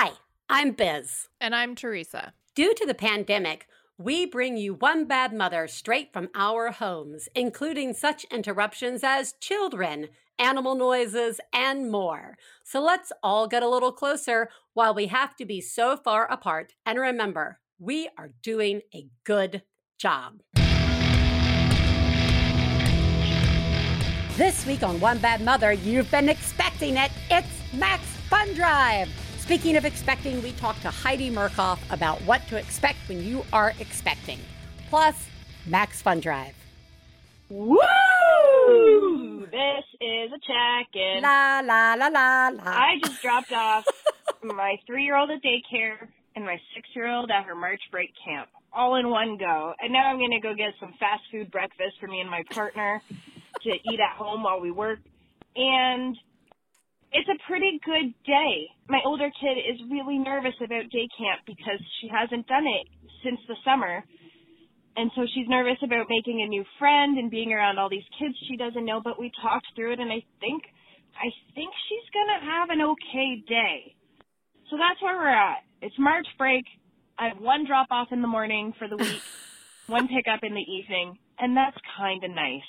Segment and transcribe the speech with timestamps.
[0.00, 0.12] Hi,
[0.48, 1.26] I'm Biz.
[1.40, 2.32] And I'm Theresa.
[2.54, 3.66] Due to the pandemic,
[3.98, 10.06] we bring you One Bad Mother straight from our homes, including such interruptions as children,
[10.38, 12.38] animal noises, and more.
[12.62, 16.74] So let's all get a little closer while we have to be so far apart.
[16.86, 19.62] And remember, we are doing a good
[19.98, 20.42] job.
[24.36, 27.10] This week on One Bad Mother, you've been expecting it.
[27.32, 29.08] It's Max Fun Drive.
[29.48, 33.72] Speaking of expecting, we talked to Heidi Murkoff about what to expect when you are
[33.80, 34.38] expecting.
[34.90, 35.26] Plus,
[35.64, 36.54] Max Fun Drive.
[37.48, 37.78] Woo!
[39.50, 41.22] This is a check-in.
[41.22, 42.62] La la la la la.
[42.66, 43.86] I just dropped off
[44.42, 49.38] my three-year-old at daycare and my six-year-old at her March break camp, all in one
[49.38, 49.72] go.
[49.80, 53.00] And now I'm gonna go get some fast food breakfast for me and my partner
[53.62, 54.98] to eat at home while we work.
[55.56, 56.18] And
[57.12, 58.68] it's a pretty good day.
[58.88, 62.86] My older kid is really nervous about day camp because she hasn't done it
[63.24, 64.04] since the summer.
[64.96, 68.34] And so she's nervous about making a new friend and being around all these kids
[68.48, 70.62] she doesn't know, but we talked through it and I think
[71.16, 73.94] I think she's going to have an okay day.
[74.70, 75.64] So that's where we're at.
[75.80, 76.64] It's March break.
[77.18, 79.22] I have one drop off in the morning for the week,
[79.86, 82.68] one pickup in the evening, and that's kind of nice.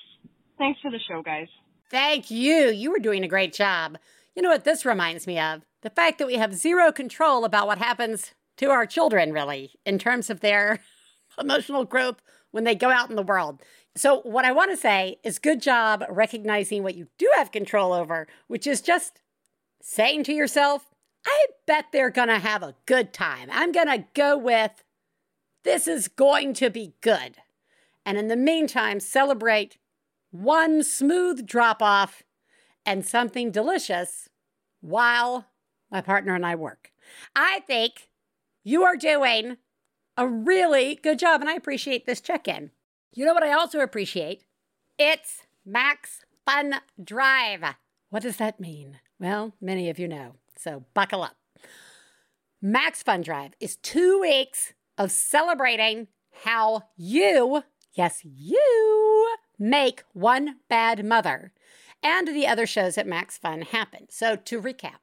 [0.57, 1.47] Thanks for the show, guys.
[1.91, 2.69] Thank you.
[2.69, 3.97] You were doing a great job.
[4.39, 5.63] You know what this reminds me of?
[5.81, 9.99] The fact that we have zero control about what happens to our children, really, in
[9.99, 10.79] terms of their
[11.37, 13.61] emotional growth when they go out in the world.
[13.97, 17.91] So, what I want to say is good job recognizing what you do have control
[17.91, 19.19] over, which is just
[19.81, 20.85] saying to yourself,
[21.25, 23.49] I bet they're going to have a good time.
[23.51, 24.85] I'm going to go with
[25.65, 27.35] this is going to be good.
[28.05, 29.75] And in the meantime, celebrate
[30.31, 32.23] one smooth drop off
[32.85, 34.28] and something delicious
[34.81, 35.45] while
[35.91, 36.91] my partner and I work.
[37.35, 38.09] I think
[38.63, 39.57] you are doing
[40.17, 42.71] a really good job, and I appreciate this check in.
[43.13, 44.43] You know what I also appreciate?
[44.97, 47.63] It's Max Fun Drive.
[48.09, 48.99] What does that mean?
[49.19, 51.37] Well, many of you know, so buckle up.
[52.61, 56.07] Max Fun Drive is two weeks of celebrating
[56.43, 57.63] how you,
[57.93, 61.53] yes, you, make one bad mother
[62.03, 64.07] and the other shows at Max Fun happen.
[64.09, 64.99] So, to recap,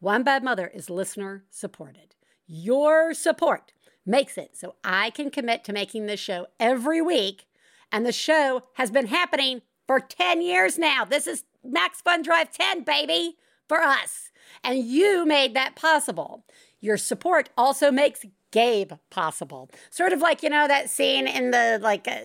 [0.00, 2.14] One Bad Mother is listener supported.
[2.46, 3.72] Your support
[4.04, 7.46] makes it so I can commit to making this show every week,
[7.90, 11.04] and the show has been happening for 10 years now.
[11.04, 13.36] This is Max Fun Drive 10, baby,
[13.68, 14.30] for us.
[14.62, 16.44] And you made that possible.
[16.80, 19.70] Your support also makes Gabe possible.
[19.90, 22.20] Sort of like, you know, that scene in the like uh,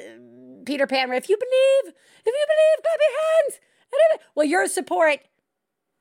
[0.66, 3.60] Peter Pan, if you believe, if you believe, clap your hands.
[4.36, 5.20] Well, your support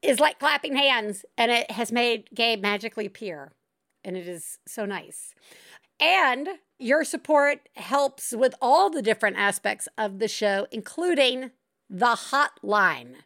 [0.02, 3.52] is like clapping hands, and it has made Gabe magically appear.
[4.02, 5.34] And it is so nice.
[6.00, 11.50] And your support helps with all the different aspects of the show, including
[11.90, 13.16] the hotline.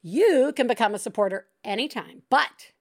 [0.00, 2.72] You can become a supporter anytime, but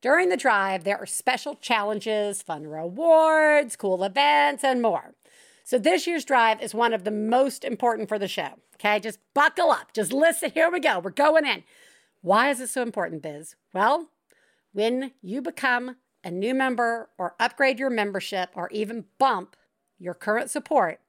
[0.00, 5.14] during the drive, there are special challenges, fun rewards, cool events, and more.
[5.66, 8.50] So this year's drive is one of the most important for the show.
[8.76, 9.92] Okay, just buckle up.
[9.92, 10.52] Just listen.
[10.54, 11.00] Here we go.
[11.00, 11.64] We're going in.
[12.22, 13.56] Why is it so important, Biz?
[13.74, 14.10] Well,
[14.72, 19.56] when you become a new member or upgrade your membership or even bump
[19.98, 21.00] your current support,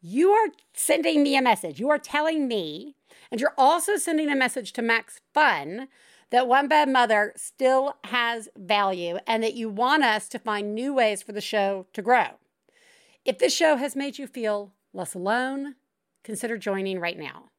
[0.00, 1.78] you are sending me a message.
[1.78, 2.96] You are telling me,
[3.30, 5.86] and you're also sending a message to Max Fun
[6.30, 10.92] that One Bad Mother still has value and that you want us to find new
[10.92, 12.39] ways for the show to grow.
[13.30, 15.76] If this show has made you feel less alone,
[16.24, 17.50] consider joining right now.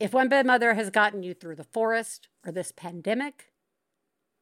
[0.00, 3.52] If One Bad Mother has gotten you through the forest or this pandemic,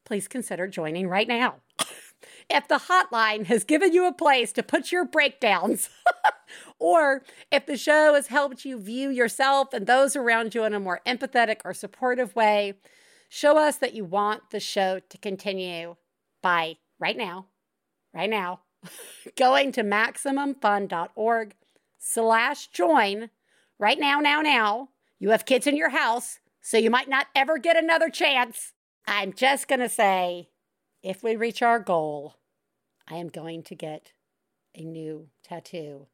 [0.07, 1.57] please consider joining right now.
[2.49, 5.91] if the hotline has given you a place to put your breakdowns,
[6.79, 10.81] or if the show has helped you view yourself and those around you in a
[10.81, 12.73] more empathetic or supportive way,
[13.29, 15.97] show us that you want the show to continue
[16.43, 17.45] by right now,
[18.15, 18.62] right now,
[19.37, 21.55] going to MaximumFun.org
[21.99, 23.31] slash join
[23.79, 24.89] right now, now, now.
[25.19, 28.73] You have kids in your house, so you might not ever get another chance.
[29.07, 30.49] I'm just going to say
[31.03, 32.37] if we reach our goal,
[33.09, 34.13] I am going to get
[34.75, 36.07] a new tattoo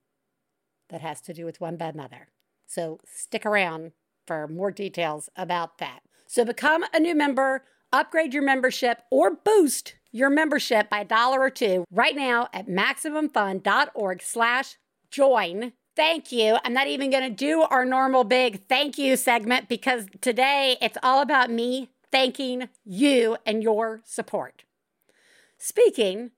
[0.88, 2.28] that has to do with One Bad Mother.
[2.66, 3.92] So stick around
[4.26, 6.00] for more details about that.
[6.26, 11.40] So become a new member, upgrade your membership, or boost your membership by a dollar
[11.40, 14.76] or two right now at MaximumFun.org slash
[15.10, 15.72] join.
[15.96, 16.58] Thank you.
[16.64, 20.98] I'm not even going to do our normal big thank you segment because today it's
[21.02, 24.64] all about me thanking you and your support.
[25.58, 26.30] Speaking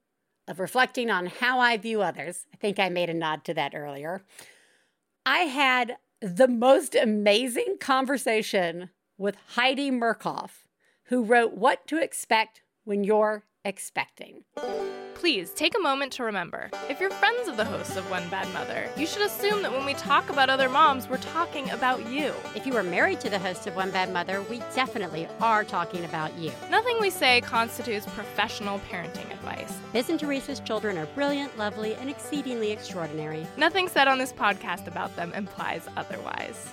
[0.49, 3.75] of reflecting on how I view others, I think I made a nod to that
[3.75, 4.25] earlier.
[5.27, 10.65] I had the most amazing conversation with Heidi Murkoff,
[11.05, 14.45] who wrote What to Expect When You're Expecting.
[15.13, 18.51] Please take a moment to remember if you're friends of the hosts of One Bad
[18.55, 22.33] Mother, you should assume that when we talk about other moms, we're talking about you.
[22.57, 26.07] If you are married to the host of One Bad Mother, we definitely are talking
[26.07, 26.51] about you.
[26.71, 29.77] Nothing we say constitutes professional parenting advice.
[29.93, 33.47] Biz and Theresa's children are brilliant, lovely, and exceedingly extraordinary.
[33.59, 36.71] Nothing said on this podcast about them implies otherwise.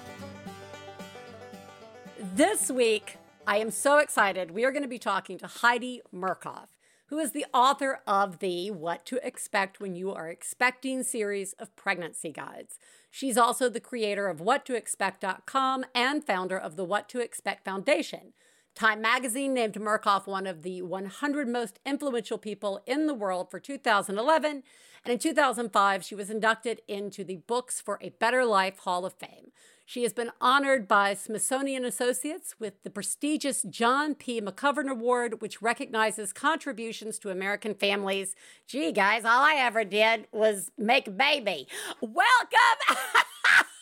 [2.34, 4.52] This week, I am so excited.
[4.52, 6.68] We are going to be talking to Heidi Murkoff
[7.08, 11.76] who is the author of the What to Expect When You Are Expecting series of
[11.76, 12.78] pregnancy guides.
[13.10, 18.34] She's also the creator of WhatToExpect.com and founder of the What to Expect Foundation.
[18.76, 23.60] Time magazine named Murkoff one of the 100 most influential people in the world for
[23.60, 24.64] 2011.
[25.04, 29.14] And in 2005, she was inducted into the Books for a Better Life Hall of
[29.14, 29.52] Fame.
[29.90, 34.42] She has been honored by Smithsonian Associates with the prestigious John P.
[34.42, 38.36] McGovern Award, which recognizes contributions to American families.
[38.68, 41.70] Gee, guys, all I ever did was make a baby.
[42.02, 42.18] Welcome!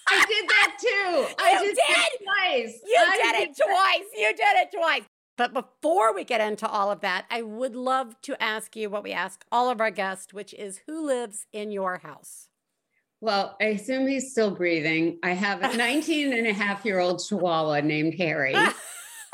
[0.07, 1.35] I did that too.
[1.39, 2.79] I You did, it twice.
[2.85, 4.09] You I did it twice.
[4.15, 5.09] You did it twice.
[5.37, 9.01] But before we get into all of that, I would love to ask you what
[9.01, 12.49] we ask all of our guests, which is who lives in your house?
[13.25, 15.17] Well, I assume he's still breathing.
[15.23, 18.55] I have a 19 and a half year old chihuahua named Harry.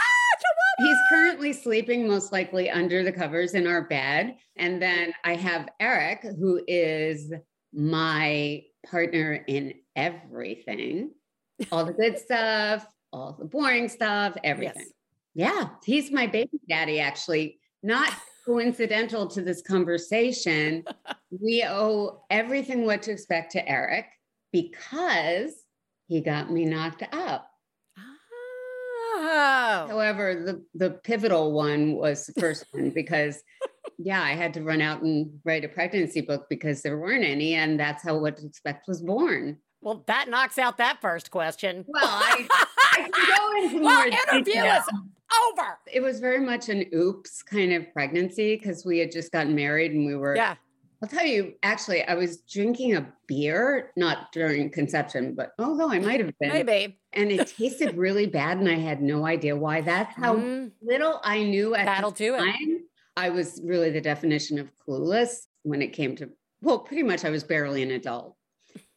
[0.03, 4.37] Ah, he's currently sleeping most likely under the covers in our bed.
[4.55, 7.33] And then I have Eric, who is
[7.73, 11.11] my partner in everything
[11.71, 14.87] all the good stuff, all the boring stuff, everything.
[15.33, 15.53] Yes.
[15.53, 17.59] Yeah, he's my baby daddy, actually.
[17.83, 18.11] Not
[18.45, 20.83] coincidental to this conversation.
[21.31, 24.05] we owe everything what to expect to Eric
[24.51, 25.53] because
[26.07, 27.47] he got me knocked up.
[27.97, 29.85] Oh.
[29.89, 33.41] However, the, the pivotal one was the first one because,
[33.97, 37.53] yeah, I had to run out and write a pregnancy book because there weren't any.
[37.55, 39.57] And that's how What to Expect was born.
[39.81, 41.85] Well, that knocks out that first question.
[41.87, 42.47] Well, I,
[42.93, 44.75] I can go into well, more interview detail.
[44.75, 44.83] is
[45.49, 45.77] over.
[45.91, 49.91] It was very much an oops kind of pregnancy because we had just gotten married
[49.91, 50.35] and we were.
[50.35, 50.55] Yeah.
[51.03, 55.97] I'll tell you, actually, I was drinking a beer, not during conception, but although I
[55.97, 56.49] might have been.
[56.49, 56.99] Maybe.
[57.13, 59.81] And it tasted really bad and I had no idea why.
[59.81, 62.81] That's how Mm, little I knew at that'll the do it.
[63.17, 66.29] I was really the definition of clueless when it came to,
[66.61, 68.35] well, pretty much I was barely an adult.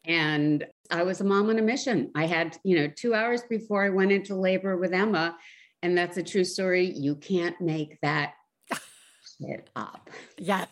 [0.07, 2.11] And I was a mom on a mission.
[2.15, 5.37] I had, you know, two hours before I went into labor with Emma.
[5.85, 6.87] And that's a true story.
[6.97, 8.33] You can't make that
[9.39, 10.09] shit up.
[10.39, 10.65] Yeah.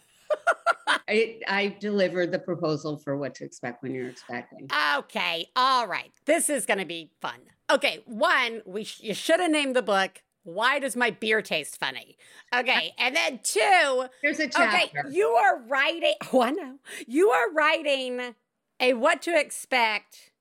[1.07, 4.69] I, I delivered the proposal for what to expect when you're expecting.
[5.01, 5.51] Okay.
[5.55, 6.11] All right.
[6.25, 7.41] This is going to be fun.
[7.71, 8.03] Okay.
[8.07, 10.23] One, we sh- you should have named the book.
[10.45, 12.17] Why does my beer taste funny?
[12.55, 12.95] Okay.
[12.97, 14.99] And then two, Here's a chapter.
[15.01, 16.15] okay, you are writing.
[16.33, 16.79] Oh, I know.
[17.07, 18.35] You are writing
[18.81, 20.33] a what to expect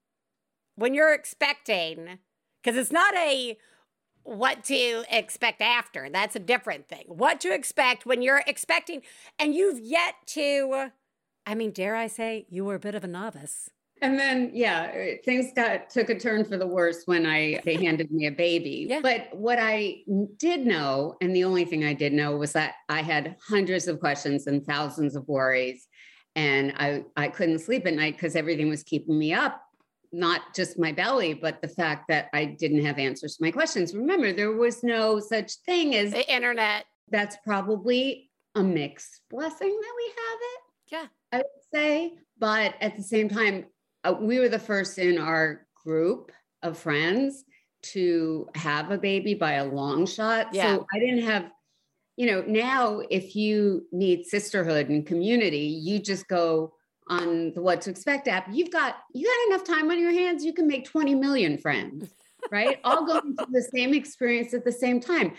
[0.75, 2.19] when you're expecting,
[2.63, 3.57] because it's not a
[4.23, 6.09] what to expect after.
[6.09, 7.05] That's a different thing.
[7.07, 9.01] What to expect when you're expecting,
[9.39, 10.91] and you've yet to.
[11.45, 13.71] I mean, dare I say, you were a bit of a novice.
[14.03, 14.91] And then, yeah,
[15.23, 18.87] things got took a turn for the worse when I they handed me a baby.
[18.89, 18.99] Yeah.
[19.01, 20.01] But what I
[20.37, 23.99] did know, and the only thing I did know was that I had hundreds of
[23.99, 25.87] questions and thousands of worries,
[26.35, 29.61] and I I couldn't sleep at night because everything was keeping me up.
[30.11, 33.95] Not just my belly, but the fact that I didn't have answers to my questions.
[33.95, 36.85] Remember, there was no such thing as The internet.
[37.09, 40.59] that's probably a mixed blessing that we have it.
[40.91, 41.07] Yeah.
[41.31, 42.13] I would say.
[42.37, 43.65] But at the same time,
[44.03, 47.43] uh, we were the first in our group of friends
[47.83, 50.53] to have a baby by a long shot.
[50.53, 50.75] Yeah.
[50.75, 51.49] So I didn't have,
[52.17, 56.73] you know, now if you need sisterhood and community, you just go
[57.07, 58.47] on the what to expect app.
[58.51, 62.13] You've got you got enough time on your hands, you can make 20 million friends,
[62.51, 62.79] right?
[62.83, 65.33] All going through the same experience at the same time.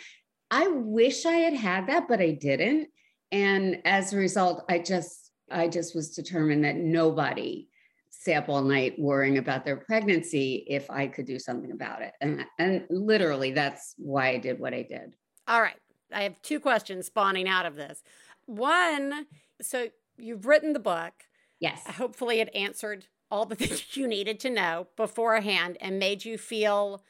[0.50, 2.88] I wish I had had that, but I didn't.
[3.30, 7.68] And as a result, I just I just was determined that nobody
[8.10, 12.12] stay up all night worrying about their pregnancy if I could do something about it.
[12.20, 15.14] And and literally that's why I did what I did.
[15.48, 15.76] All right.
[16.12, 18.02] I have two questions spawning out of this.
[18.46, 19.26] One,
[19.60, 19.88] so
[20.18, 21.14] you've written the book.
[21.62, 21.82] Yes.
[21.86, 27.02] Hopefully, it answered all the things you needed to know beforehand and made you feel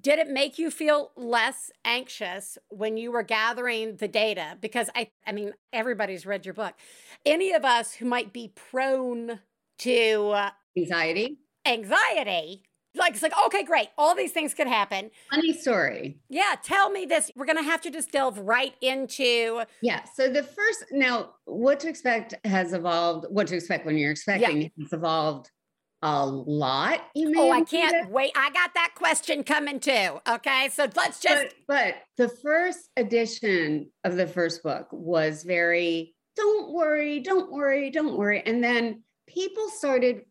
[0.00, 4.58] did it make you feel less anxious when you were gathering the data?
[4.60, 6.74] Because I, I mean, everybody's read your book.
[7.26, 9.40] Any of us who might be prone
[9.80, 11.38] to uh, Anxiety.
[11.66, 15.10] anxiety, like it's like, okay, great, all these things could happen.
[15.30, 16.18] Funny story.
[16.28, 17.30] Yeah, tell me this.
[17.36, 20.04] We're gonna have to just delve right into Yeah.
[20.14, 23.26] So the first now, what to expect has evolved.
[23.30, 25.50] What to expect when you're expecting has evolved
[26.02, 27.00] a lot.
[27.14, 28.32] You Oh, I can't wait.
[28.36, 30.20] I got that question coming too.
[30.28, 30.68] Okay.
[30.72, 36.72] So let's just but, but the first edition of the first book was very don't
[36.72, 40.22] worry don't worry don't worry and then people started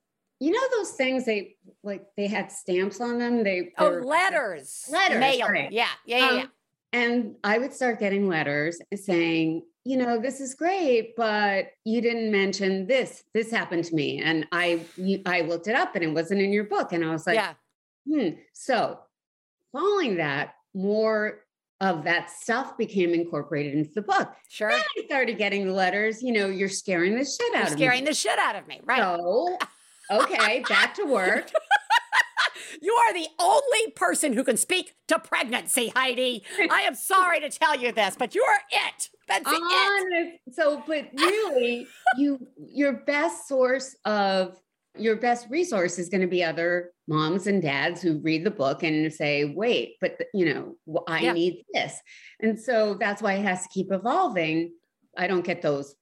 [0.42, 4.90] you know those things they like they had stamps on them they Oh, letters.
[4.92, 5.48] Letters, Mail.
[5.48, 5.72] right.
[5.72, 5.88] Yeah.
[6.06, 6.18] Yeah.
[6.18, 6.28] Yeah.
[6.30, 6.46] Um, yeah.
[6.94, 12.32] and i would start getting letters saying you know this is great but you didn't
[12.32, 16.14] mention this this happened to me and i you, i looked it up and it
[16.14, 17.54] wasn't in your book and i was like yeah.
[18.10, 18.30] Hmm.
[18.54, 18.98] So,
[19.72, 21.42] following that, more
[21.82, 24.28] of that stuff became incorporated into the book.
[24.50, 24.70] Sure.
[24.72, 26.24] Then I started getting the letters.
[26.24, 28.10] You know, you're scaring the shit out You're of scaring me.
[28.10, 28.82] the shit out of me.
[28.84, 28.98] Right.
[28.98, 29.56] So,
[30.12, 31.52] okay, back to work.
[32.82, 36.44] You are the only person who can speak to pregnancy, Heidi.
[36.70, 39.10] I am sorry to tell you this, but you are it.
[39.28, 40.40] That's it.
[40.52, 41.88] So, but really,
[42.18, 44.58] you your best source of
[44.98, 48.84] your best resource is going to be other moms and dads who read the book
[48.84, 51.34] and say, "Wait, but you know, I Yeah.
[51.34, 52.00] need this,"
[52.40, 54.74] and so that's why it has to keep evolving.
[55.18, 55.96] I don't get those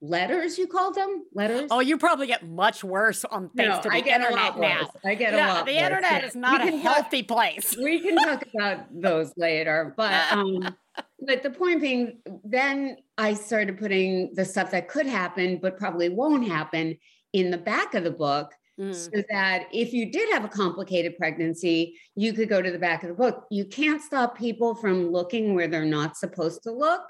[0.00, 0.58] letters.
[0.58, 1.68] You call them letters?
[1.70, 4.44] Oh, you probably get much worse on thanks No, to the I get a internet
[4.56, 4.80] lot now.
[4.80, 4.90] worse.
[5.04, 5.66] I get a lot.
[5.66, 7.76] the worse, internet is not We a can talk- healthy place.
[7.82, 10.74] we can talk about those later but um
[11.20, 16.08] but the point being then i started putting the stuff that could happen but probably
[16.08, 16.96] won't happen
[17.32, 18.92] in the back of the book Mm.
[18.92, 23.04] so that if you did have a complicated pregnancy you could go to the back
[23.04, 27.02] of the book you can't stop people from looking where they're not supposed to look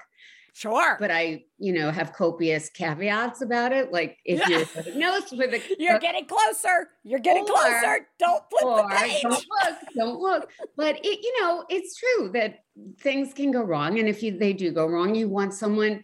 [0.55, 0.95] Sure.
[1.01, 4.59] but i you know have copious caveats about it like if Yeah.
[4.59, 6.87] you're diagnosed with a You're uh, getting closer.
[7.03, 8.07] You're getting Or- closer.
[8.19, 9.21] Don't flip or the page.
[9.21, 10.49] don't look, don't look.
[10.77, 12.63] But it, you know, it's true that
[12.99, 16.03] things can go wrong, and if you they do go wrong, you want someone,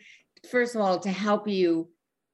[0.52, 1.88] first of all, to help you,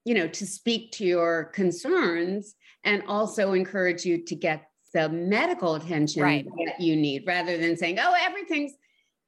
[0.04, 5.76] you know, to speak to your concerns, and also encourage you to get the medical
[5.76, 6.46] attention Right.
[6.66, 8.72] that you need, rather than saying, "Oh, everything's,"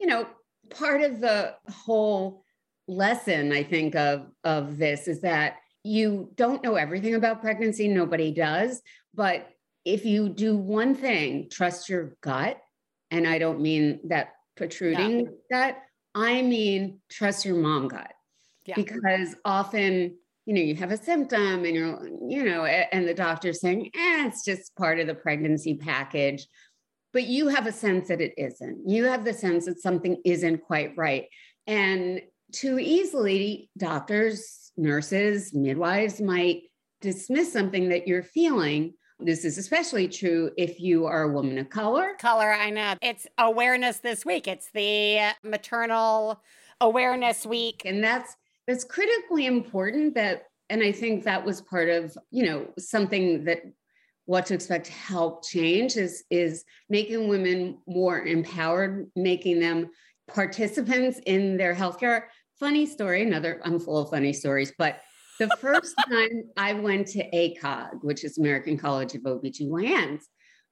[0.00, 0.26] you know,
[0.70, 2.42] part of the whole
[2.90, 7.88] lesson I think of of this is that you don't know everything about pregnancy.
[7.88, 8.82] Nobody does.
[9.14, 9.49] But
[9.85, 12.59] if you do one thing, trust your gut.
[13.11, 15.78] And I don't mean that protruding gut,
[16.14, 18.12] I mean trust your mom gut.
[18.66, 18.75] Yeah.
[18.76, 23.61] Because often, you know, you have a symptom and you're, you know, and the doctor's
[23.61, 26.47] saying, eh, it's just part of the pregnancy package.
[27.12, 28.88] But you have a sense that it isn't.
[28.88, 31.26] You have the sense that something isn't quite right.
[31.66, 32.20] And
[32.52, 36.62] too easily, doctors, nurses, midwives might
[37.00, 38.95] dismiss something that you're feeling.
[39.19, 42.12] This is especially true if you are a woman of color.
[42.19, 42.95] Color, I know.
[43.02, 44.49] It's awareness this week.
[44.49, 46.42] It's the maternal
[46.80, 47.83] awareness week.
[47.85, 48.35] And that's
[48.66, 53.62] that's critically important that and I think that was part of, you know, something that
[54.26, 59.90] what to expect to help change is is making women more empowered, making them
[60.28, 62.23] participants in their healthcare.
[62.60, 65.00] Funny story, another I'm full of funny stories, but
[65.38, 70.20] the first time I went to ACOG, which is American College of OBGYNs,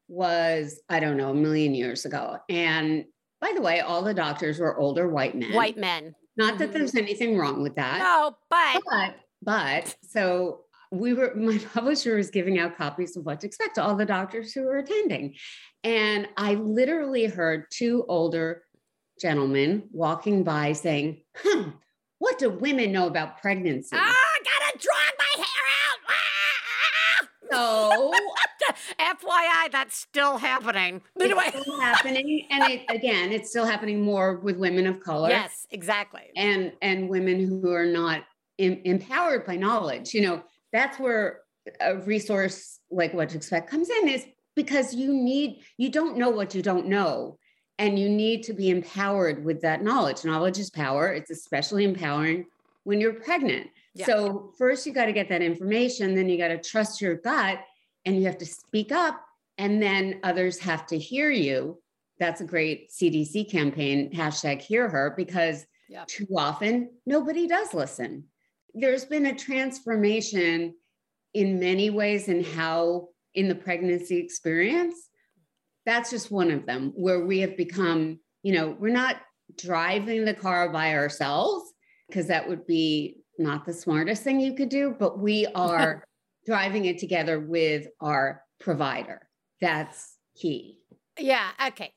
[0.08, 2.36] was, I don't know, a million years ago.
[2.50, 3.06] And
[3.40, 5.54] by the way, all the doctors were older white men.
[5.54, 6.14] White men.
[6.36, 6.72] Not that Mhm.
[6.74, 7.98] there's anything wrong with that.
[8.00, 13.40] No, but But, but so we were, my publisher was giving out copies of what
[13.40, 15.36] to expect to all the doctors who were attending.
[15.84, 18.64] And I literally heard two older
[19.18, 21.70] gentlemen walking by saying, hmm,
[22.18, 23.94] what do women know about pregnancy?
[23.94, 25.98] ah, I gotta drag my hair out.
[26.08, 27.28] Ah!
[27.50, 28.12] So
[29.00, 31.00] FYI, that's still happening.
[31.20, 31.44] Anyway.
[31.46, 32.46] it's still happening.
[32.50, 35.30] And it, again, it's still happening more with women of color.
[35.30, 36.30] Yes, exactly.
[36.36, 38.24] and and women who are not
[38.58, 41.40] em- empowered by knowledge you know that's where
[41.80, 44.24] a resource like what to expect comes in is
[44.56, 47.38] because you need you don't know what you don't know
[47.78, 50.24] and you need to be empowered with that knowledge.
[50.24, 51.12] Knowledge is power.
[51.12, 52.46] It's especially empowering
[52.84, 53.68] when you're pregnant.
[53.94, 54.06] Yeah.
[54.06, 57.58] so first you got to get that information then you got to trust your gut
[58.04, 59.20] and you have to speak up
[59.56, 61.80] and then others have to hear you.
[62.20, 66.04] That's a great cdc campaign hashtag hear her because Yeah.
[66.06, 68.24] too often nobody does listen.
[68.74, 70.74] There's been a transformation
[71.34, 75.07] in many ways in how in the pregnancy experience
[75.88, 79.16] that's just one of them where we have become, you know, we're not
[79.56, 81.72] driving the car by ourselves
[82.06, 86.04] because that would be not the smartest thing you could do, but we are
[86.46, 89.28] driving it together with our provider.
[89.62, 90.78] That's key.
[91.18, 91.48] Yeah.
[91.68, 91.94] Okay.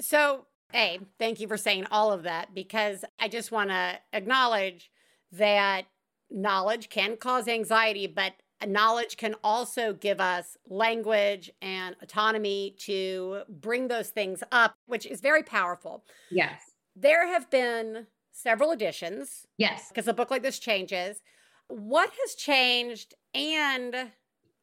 [0.00, 4.90] So, A, thank you for saying all of that because I just want to acknowledge
[5.32, 5.82] that
[6.28, 8.32] knowledge can cause anxiety, but
[8.66, 15.20] knowledge can also give us language and autonomy to bring those things up, which is
[15.20, 16.04] very powerful.
[16.30, 16.60] Yes.
[16.96, 19.46] There have been several editions.
[19.58, 19.88] Yes.
[19.88, 21.22] Because a book like this changes.
[21.68, 23.14] What has changed?
[23.34, 24.10] And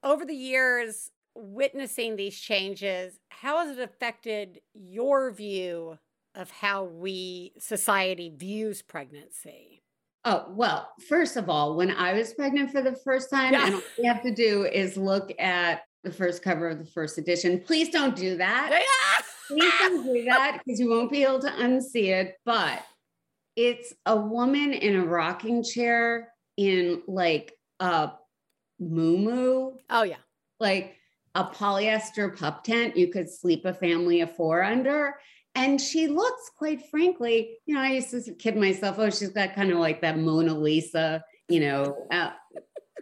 [0.03, 5.99] over the years, witnessing these changes, how has it affected your view
[6.33, 9.83] of how we, society, views pregnancy?
[10.27, 13.65] Oh, well, first of all, when I was pregnant for the first time, Yeah.
[13.67, 17.19] and all you have to do is look at the first cover of the first
[17.19, 17.59] edition.
[17.61, 18.83] Please don't do that.
[19.47, 22.35] Please don't do that because you won't be able to unsee it.
[22.43, 22.83] But
[23.55, 28.11] it's a woman in a rocking chair in like a
[28.79, 30.15] moo Oh, yeah.
[30.59, 30.95] like
[31.35, 35.15] a polyester pup tent you could sleep a family of four under.
[35.55, 39.55] And she looks, quite frankly, you know, I used to kid myself, oh, she's got
[39.55, 42.31] kind of like that Mona Lisa, you know, uh,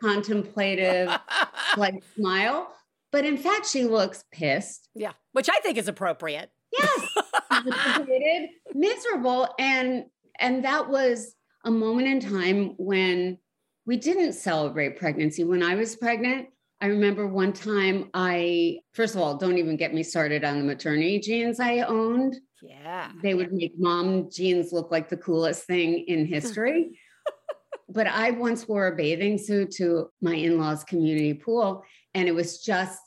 [0.01, 1.09] contemplative,
[1.77, 2.71] like smile.
[3.11, 4.89] But in fact, she looks pissed.
[4.95, 5.13] yeah.
[5.33, 6.51] Which I think is appropriate.
[6.71, 7.07] Yes,
[8.73, 10.05] miserable, and
[10.39, 13.37] and that was a moment in time when
[13.85, 15.43] we didn't celebrate pregnancy.
[15.43, 16.47] When I was pregnant,
[16.83, 20.65] I remember one time I, first of all, don't even get me started on the
[20.65, 22.35] maternity jeans I owned.
[22.61, 23.09] Yeah.
[23.21, 26.99] They would make mom jeans look like the coolest thing in history.
[27.89, 32.35] but I once wore a bathing suit to my in law's community pool, and it
[32.35, 32.99] was just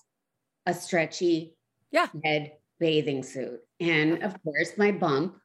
[0.64, 1.54] a stretchy
[1.90, 2.09] Yeah.
[2.25, 3.61] red bathing suit.
[3.78, 4.38] And of uh-huh.
[4.42, 5.37] course, my bump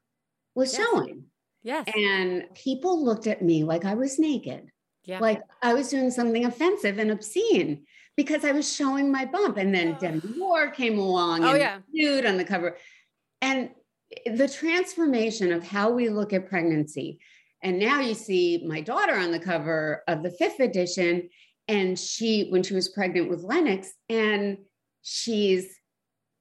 [0.55, 0.87] was Yes.
[0.87, 1.25] showing.
[1.63, 1.85] Yes.
[1.93, 4.71] And people looked at me like I was naked,
[5.03, 5.19] yeah.
[5.19, 7.85] like I was doing something offensive and obscene
[8.17, 9.57] because I was showing my bump.
[9.57, 9.99] And then Oh.
[9.99, 11.79] Demi Moore came along Oh, and yeah.
[11.91, 12.77] nude on the cover.
[13.41, 13.71] And
[14.25, 17.19] the transformation of how we look at pregnancy.
[17.63, 21.29] And now you see my daughter on the cover of the fifth edition.
[21.67, 24.57] And she, when she was pregnant with Lennox, and
[25.03, 25.73] she's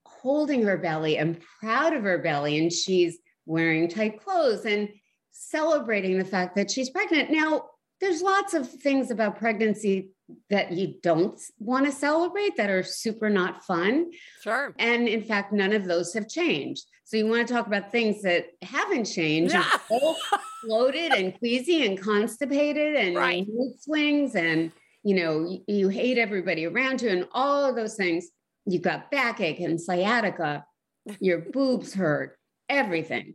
[0.06, 2.59] holding her belly and proud of her belly.
[2.59, 4.88] And she's wearing tight clothes and
[5.30, 7.30] celebrating the fact that she's pregnant.
[7.30, 7.66] Now,
[8.00, 10.11] there's lots of things about pregnancy
[10.50, 14.10] that you don't want to celebrate that are super not fun.
[14.42, 14.74] sure.
[14.78, 16.84] And in fact, none of those have changed.
[17.04, 19.54] So you want to talk about things that haven't changed.
[19.54, 19.68] Yeah.
[19.86, 20.16] still
[20.64, 23.46] bloated and queasy and constipated and Right.
[23.48, 24.70] mood swings and
[25.02, 28.28] you know you, you hate everybody around you and all of those things.
[28.66, 30.64] You've got backache and sciatica,
[31.20, 32.38] your boobs hurt,
[32.68, 33.34] everything.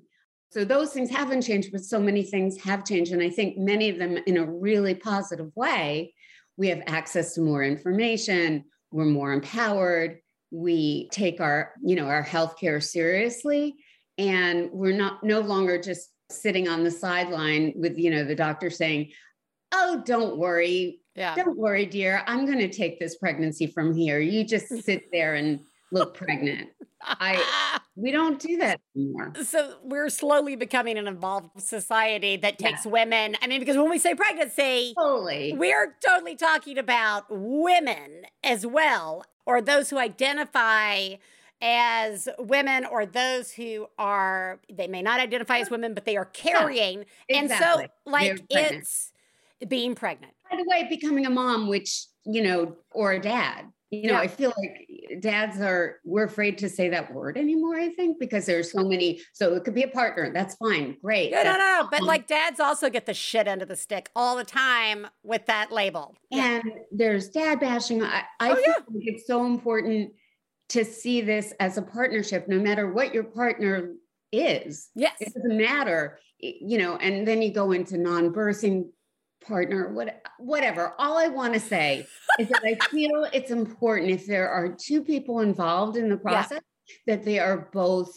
[0.52, 3.12] So those things haven't changed, but so many things have changed.
[3.12, 6.14] And I think many of them in a really positive way.
[6.58, 10.20] We have access to more information, we're more empowered,
[10.52, 13.76] we take our, you know, our healthcare seriously,
[14.18, 18.70] and we're not no longer just sitting on the sideline with, you know, the doctor
[18.70, 19.12] saying,
[19.74, 21.36] Oh, don't worry, Yeah.
[21.36, 22.24] don't worry, dear.
[22.28, 24.20] I'm going to take this pregnancy from here.
[24.20, 25.60] You just sit there and
[25.92, 26.70] look pregnant.
[27.08, 29.32] I- We don't do that anymore.
[29.44, 32.70] so we're slowly becoming an evolved society that Yeah.
[32.72, 33.38] takes women.
[33.42, 35.54] I mean, because when we say pregnancy, Totally.
[35.54, 41.16] we're totally talking about women as well, or those who identify
[41.62, 46.26] as women, or those who are, they may not identify as women, but they are
[46.26, 47.06] carrying.
[47.30, 47.86] And exactly.
[47.86, 49.14] so, like, it's
[49.68, 50.34] being pregnant.
[50.52, 54.20] By the way, becoming a mom, which, you know, or a dad, you know, Yeah.
[54.20, 58.46] I feel like dads are, we're afraid to say that word anymore, I think, because
[58.46, 59.22] there's so many.
[59.34, 60.32] So it could be a partner.
[60.34, 60.98] That's fine.
[61.04, 61.32] Great.
[61.32, 61.88] No, no, no.
[61.92, 65.46] But like dads also get the shit end of the stick all the time with
[65.46, 66.16] that label.
[66.32, 66.56] Yeah.
[66.62, 68.02] and there's dad bashing.
[68.04, 68.74] I, I Oh, yeah.
[68.74, 70.12] like it's so important
[70.70, 73.94] to see this as a partnership, no matter what your partner
[74.32, 74.90] is.
[74.96, 75.16] Yes.
[75.20, 78.90] It doesn't matter, you know, and then you go into non-birthing
[79.48, 80.94] partner, what, whatever.
[80.98, 82.06] All I want to say
[82.40, 86.62] is that I feel it's important if there are two people involved in the process
[87.08, 88.12] that they are both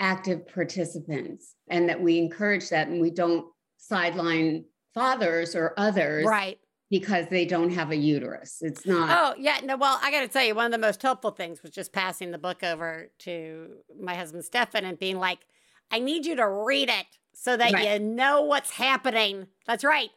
[0.00, 6.58] active participants and that we encourage that and we don't sideline fathers or others Right.
[6.90, 8.58] because they don't have a uterus.
[8.62, 9.10] It's not.
[9.36, 9.60] Oh, yeah.
[9.62, 11.92] No, well, I got to tell you, one of the most helpful things was just
[11.92, 13.68] passing the book over to
[14.00, 15.40] my husband, Stefan, and being like,
[15.90, 17.92] I need you to read it so that Right.
[17.92, 19.46] you know what's happening.
[19.66, 20.10] That's right.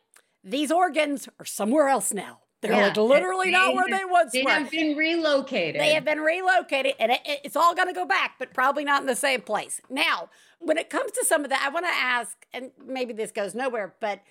[0.44, 2.40] These organs are somewhere else now.
[2.62, 2.88] They're Yeah.
[2.88, 4.50] like literally not They where they once They were.
[4.52, 5.82] They have been relocated.
[5.82, 9.02] They have been relocated and it- it's all going to go back, but probably not
[9.02, 9.82] in the same place.
[9.90, 10.30] Now,
[10.60, 13.54] when it comes to some of that, I want to ask, and maybe this goes
[13.54, 14.22] nowhere, but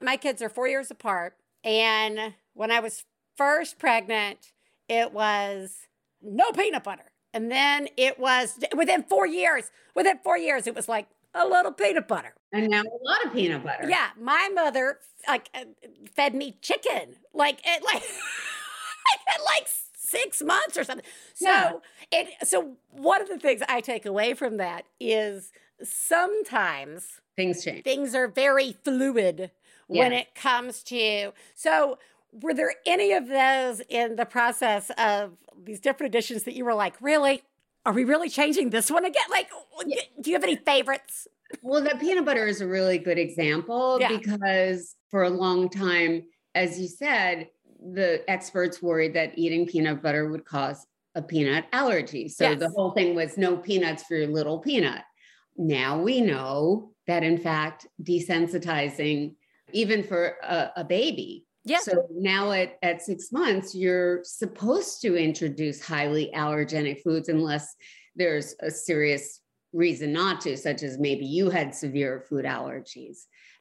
[0.00, 1.36] my kids are four years apart.
[1.64, 3.04] And when I was
[3.36, 4.52] first pregnant,
[4.88, 5.88] it was
[6.22, 7.10] no peanut butter.
[7.34, 11.72] And then it was within four years, within four years, it was like a little
[11.72, 12.34] peanut butter.
[12.52, 13.88] and now a lot of peanut butter.
[13.88, 15.64] Yeah, my mother like uh,
[16.14, 19.66] fed me chicken, like at like at like
[19.96, 21.06] six months or something.
[21.34, 21.72] So Yeah.
[22.10, 27.84] it so one of the things I take away from that is sometimes Things change.
[27.84, 29.50] things are very fluid
[29.86, 31.98] when it comes to so
[32.32, 36.74] were there any of those in the process of these different editions that you were
[36.74, 37.42] like really
[37.86, 39.48] are we really changing this one again like
[40.20, 41.26] do you have any favorites
[41.62, 44.16] Well, the peanut butter is a really good example Yeah.
[44.16, 46.22] because for a long time,
[46.54, 47.48] as you said,
[47.94, 52.28] the experts worried that eating peanut butter would cause a peanut allergy.
[52.28, 55.02] So the whole thing was no peanuts for your little peanut.
[55.56, 59.34] Now we know that, in fact, desensitizing,
[59.72, 61.46] even for a, a baby.
[61.64, 61.78] Yeah.
[61.80, 67.74] So now at, at six months, you're supposed to introduce highly allergenic foods unless
[68.16, 69.40] there's a serious
[69.72, 73.18] reason not to, such as maybe you had severe food allergies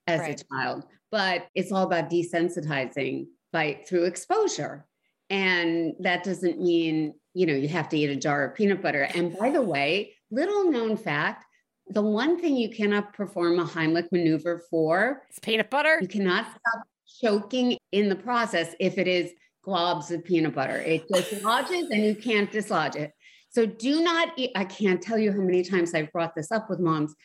[0.07, 0.41] as Right.
[0.41, 0.85] a child.
[1.11, 4.85] But it's all about desensitizing by through exposure.
[5.29, 9.03] And that doesn't mean, you know, you have to eat a jar of peanut butter.
[9.03, 11.45] And by the way, little known fact,
[11.87, 16.45] the one thing you cannot perform a Heimlich maneuver for, is peanut butter you cannot
[16.45, 16.85] stop
[17.21, 19.31] choking in the process if it is
[19.65, 20.77] globs of peanut butter.
[20.77, 23.11] It dislodges and you can't dislodge it.
[23.49, 24.51] So do not eat.
[24.55, 27.15] I can't tell you how many times I've brought this up with moms.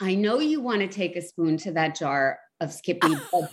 [0.00, 3.50] I know you want to take a spoon to that jar of Skippy, but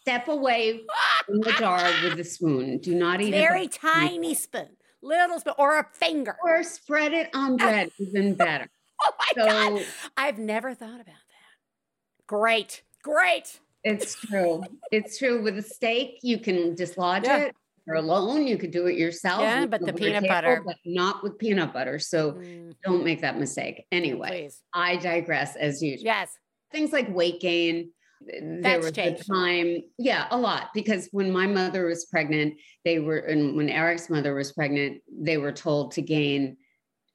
[0.00, 0.80] step away
[1.26, 2.78] from the jar with the spoon.
[2.78, 3.72] Do not eat very it.
[3.72, 6.36] tiny spoon, little spoon, or a finger.
[6.42, 8.68] Or spread it on bread, even better.
[9.02, 9.86] Oh my God.
[10.16, 12.26] I've never thought about that.
[12.26, 12.82] Great.
[13.02, 13.60] Great.
[13.84, 14.62] It's true.
[14.92, 15.42] It's true.
[15.42, 17.44] With a steak, you can dislodge Yeah.
[17.46, 17.56] it.
[17.88, 19.40] Or alone, you could do it yourself.
[19.40, 21.98] Yeah, but the peanut table, butter- but not with peanut butter.
[21.98, 23.84] So Mm, don't make that mistake.
[23.90, 24.62] Anyway, please.
[24.72, 26.04] I digress as usual.
[26.04, 26.30] Yes.
[26.70, 27.90] Things like weight gain.
[28.20, 29.22] There That's was changed.
[29.22, 30.68] a time, yeah, a lot.
[30.74, 35.38] Because when my mother was pregnant, they were, and when Eric's mother was pregnant, they
[35.38, 36.58] were told to gain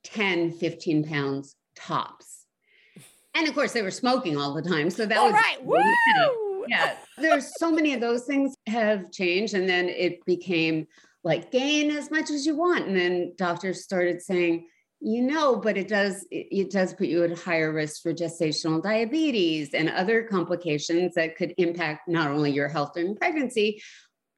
[0.04, 2.46] 10, 15 pounds tops.
[3.36, 4.90] And of course, they were smoking all the time.
[4.90, 5.64] So that All was right.
[5.64, 5.78] Woo!
[6.68, 10.86] Yeah there's so many of those things have changed and then it became
[11.24, 14.68] like gain as much as you want and then doctors started saying
[15.02, 19.74] you know but it does it, does put you at higher risk for gestational diabetes
[19.74, 23.82] and other complications that could impact not only your health during pregnancy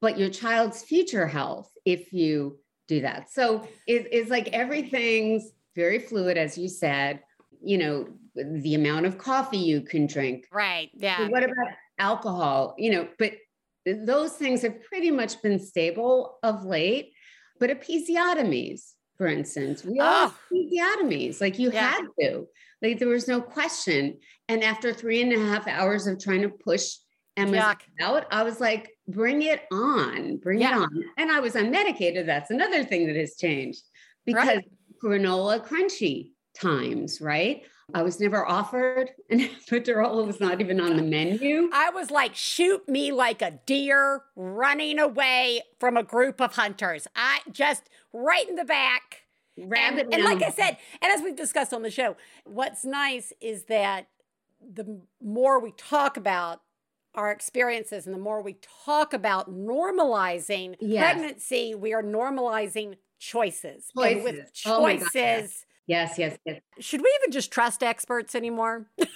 [0.01, 5.99] but your child's future health if you do that so it, it's like everything's very
[5.99, 7.21] fluid as you said
[7.63, 10.89] you know the amount of coffee you can drink Right.
[10.93, 11.19] Yeah.
[11.19, 11.67] but what about
[11.99, 12.75] alcohol?
[12.77, 13.33] You know, but
[13.85, 17.13] those things have pretty much been stable of late.
[17.59, 20.35] But episiotomies, for instance, we all Oh.
[20.53, 21.89] episiotomies, like you Yeah.
[21.91, 22.47] had to,
[22.81, 24.19] like there was no question.
[24.47, 26.97] And after three and a half hours of trying to push
[27.35, 27.81] Emma's Yuck.
[27.99, 30.77] out, I was like, bring it on, bring Yeah.
[30.77, 31.03] it on.
[31.17, 32.25] And I was unmedicated.
[32.25, 33.83] That's another thing that has changed
[34.25, 34.71] because Right.
[35.03, 37.63] granola crunchy times, right?
[37.93, 40.21] I was never offered an epidural.
[40.21, 41.69] It was not even on the menu.
[41.73, 47.07] I was like, shoot me like a deer running away from a group of hunters.
[47.15, 49.23] I just right in the back.
[49.59, 53.33] Rabbit and, and like I said, and as we've discussed on the show, what's nice
[53.41, 54.07] is that
[54.61, 56.61] the more we talk about
[57.15, 61.01] our experiences and the more we talk about normalizing Yes.
[61.01, 63.89] pregnancy, we are normalizing choices.
[63.95, 64.65] And with Choices.
[64.65, 65.65] Oh God, yes.
[65.87, 66.61] Yes, yes, yes.
[66.79, 68.87] should we even just trust experts anymore?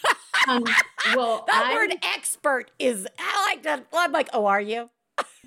[0.47, 4.89] Um, well, that word expert is, I like to, I'm like, oh, are you?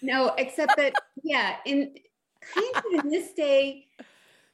[0.03, 1.95] no, except that yeah, in
[2.43, 3.87] kind of in this day,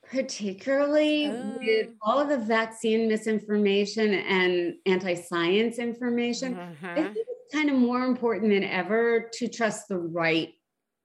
[0.05, 1.95] particularly with Oh.
[2.03, 6.61] all of the vaccine misinformation and anti-science information,
[6.97, 7.05] I Mhm.
[7.05, 10.55] think it's kind of more important than ever to trust the right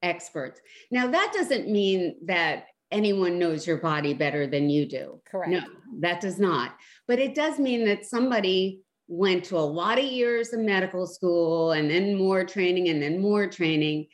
[0.03, 0.61] experts.
[0.91, 5.21] Now, that doesn't mean that anyone knows your body better than you do.
[5.29, 5.51] Correct.
[5.51, 5.61] No,
[5.99, 6.75] that does not.
[7.07, 11.73] But it does mean that somebody went to a lot of years of medical school
[11.73, 14.07] and then more training and then more training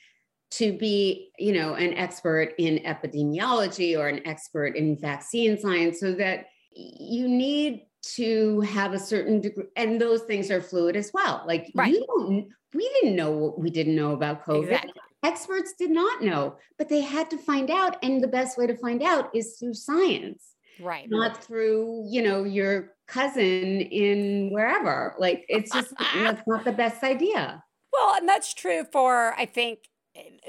[0.52, 6.14] to be, you know, an expert in epidemiology or an expert in vaccine science so
[6.14, 11.44] that you need to have a certain degree and those things are fluid as well.
[11.46, 11.94] Like Right.
[11.94, 14.64] you don't we didn't know what we didn't know about COVID.
[14.64, 14.94] Exactly.
[15.24, 17.98] Experts did not know, but they had to find out.
[18.04, 20.56] And the best way to find out is through science.
[20.80, 21.10] Right.
[21.10, 25.16] Not through, you know, your cousin in wherever.
[25.20, 27.64] Like it's just that's not the best idea.
[27.94, 29.80] Well, and that's true for, I think,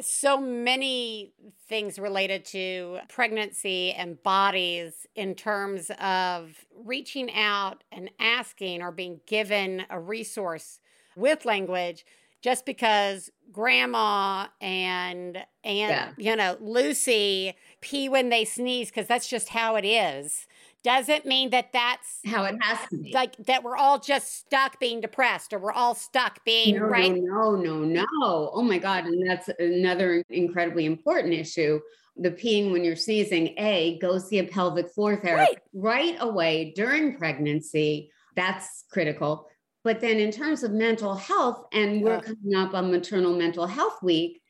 [0.00, 1.34] so many
[1.68, 9.20] things related to pregnancy and bodies in terms of reaching out and asking or being
[9.26, 10.80] given a resource
[11.16, 12.04] with language
[12.42, 16.10] just because grandma and and yeah.
[16.16, 20.46] you know Lucy pee when they sneeze because that's just how it is
[20.82, 23.12] doesn't mean that that's how it has to be.
[23.12, 27.14] Like that we're all just stuck being depressed or we're all stuck being no, right.
[27.14, 28.50] No, no, no, no.
[28.52, 29.04] Oh my God.
[29.04, 31.80] And that's another incredibly important issue.
[32.16, 36.12] The peeing when you're sneezing, A, go see a pelvic floor therapist right.
[36.12, 38.10] right away during pregnancy.
[38.34, 39.46] That's critical.
[39.84, 44.02] But then in terms of mental health, and we're coming up on maternal mental health
[44.02, 44.40] week,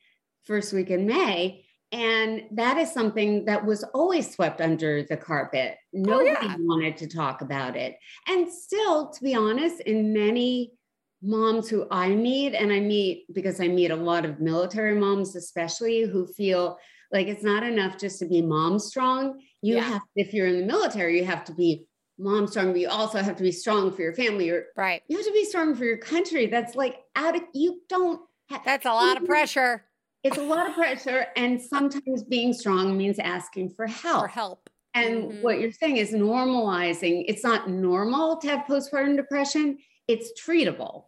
[0.45, 5.77] first week in May, and that is something that was always swept under the carpet.
[5.95, 6.55] Oh, Nobody oh, yeah.
[6.59, 7.97] wanted to talk about it.
[8.27, 10.73] And still, to be honest, in many
[11.21, 15.35] moms who I meet, and I meet because I meet a lot of military moms,
[15.35, 16.77] especially who feel
[17.11, 19.39] like it's not enough just to be mom strong.
[19.61, 19.83] You yeah.
[19.83, 21.85] have, if you're in the military, you have to be
[22.17, 24.49] mom strong, but you also have to be strong for your family.
[24.49, 25.01] Or right.
[25.07, 26.47] You have to be strong for your country.
[26.47, 29.83] That's like out of you don't have, That's a lot of pressure
[30.23, 31.27] it's a lot of pressure.
[31.35, 34.21] And sometimes being strong means asking for help.
[34.21, 34.69] For help.
[34.93, 35.41] And mm-hmm.
[35.41, 37.25] what you're saying is normalizing.
[37.27, 41.05] It's not normal to have postpartum depression, it's treatable.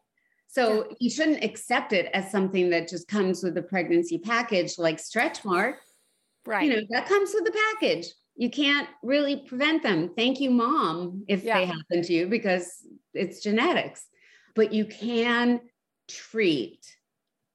[0.47, 0.95] So yeah.
[0.99, 5.43] you shouldn't accept it as something that just comes with the pregnancy package like stretch
[5.43, 5.77] mark.
[6.45, 6.69] Right.
[6.69, 8.07] You know, that comes with the package.
[8.35, 10.11] You can't really prevent them.
[10.15, 11.59] Thank you, mom, if yeah.
[11.59, 14.05] they happen to you, because it's genetics.
[14.55, 15.61] But you can
[16.07, 16.85] treat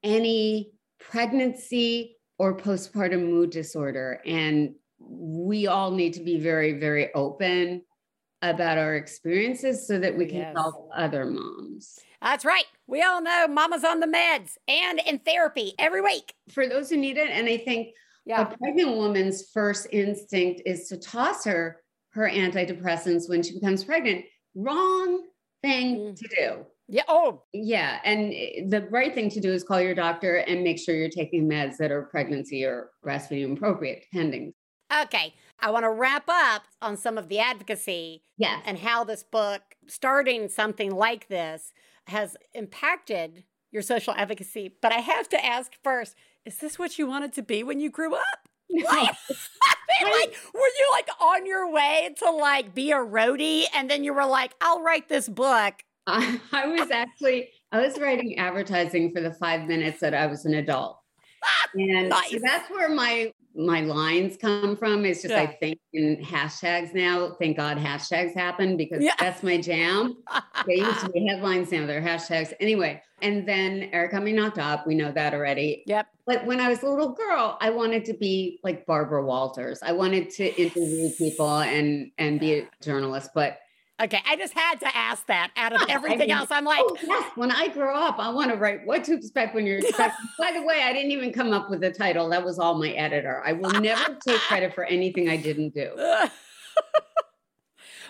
[0.03, 4.23] any pregnancy or postpartum mood disorder.
[4.25, 7.83] And we all need to be very, very open
[8.43, 10.55] about our experiences so that we can yes.
[10.57, 11.99] help other moms.
[12.23, 12.65] That's right.
[12.87, 16.35] We all know mama's on the meds and in therapy every week.
[16.51, 17.31] For those who need it.
[17.31, 17.95] And I think
[18.31, 18.43] yeah.
[18.43, 21.81] a pregnant woman's first instinct is to toss her
[22.13, 24.25] her antidepressants when she becomes pregnant.
[24.55, 25.27] Wrong
[25.63, 26.17] thing mm.
[26.17, 26.67] to do.
[26.89, 27.05] Yeah.
[27.07, 28.01] Oh, yeah.
[28.05, 28.33] And
[28.71, 31.77] the right thing to do is call your doctor and make sure you're taking meds
[31.77, 34.53] that are pregnancy or breastfeeding appropriate, depending.
[35.03, 35.35] Okay.
[35.61, 38.61] I want to wrap up on some of the advocacy yes.
[38.67, 41.73] and how this book, starting something like this,
[42.09, 44.75] has impacted your social advocacy.
[44.81, 47.91] But I have to ask first is this what you wanted to be when you
[47.91, 48.23] grew up?
[48.73, 48.85] No.
[48.85, 53.65] Like, I mean, like, were you like on your way to like be a roadie
[53.75, 57.99] and then you were like, I'll write this book I, I was actually I was
[57.99, 61.00] writing advertising for the five minutes that I was an adult.
[61.75, 62.31] And nice.
[62.31, 65.05] so that's where my my lines come from.
[65.05, 65.43] It's just yeah.
[65.43, 67.37] I think in hashtags now.
[67.39, 69.15] Thank God hashtags happen because yeah.
[69.19, 70.17] that's my jam.
[70.67, 72.53] they used to be headlines now, they're hashtags.
[72.61, 74.87] Anyway, and then Eric Got Me Knocked Up.
[74.87, 75.83] We know that already.
[75.87, 76.07] Yep.
[76.27, 79.81] But when I was a little girl, I wanted to be like Barbara Walters.
[79.83, 83.31] I wanted to interview people and and be a journalist.
[83.35, 83.59] But
[84.03, 86.49] Okay, I just had to ask that out of everything I mean, else.
[86.51, 89.55] I'm like, oh, yes, when I grow up, I want to write what to expect
[89.55, 90.27] when you're expecting.
[90.39, 92.31] By the way, I didn't even come up with the title.
[92.31, 93.43] That was all my editor.
[93.45, 95.91] I will never take credit for anything I didn't do.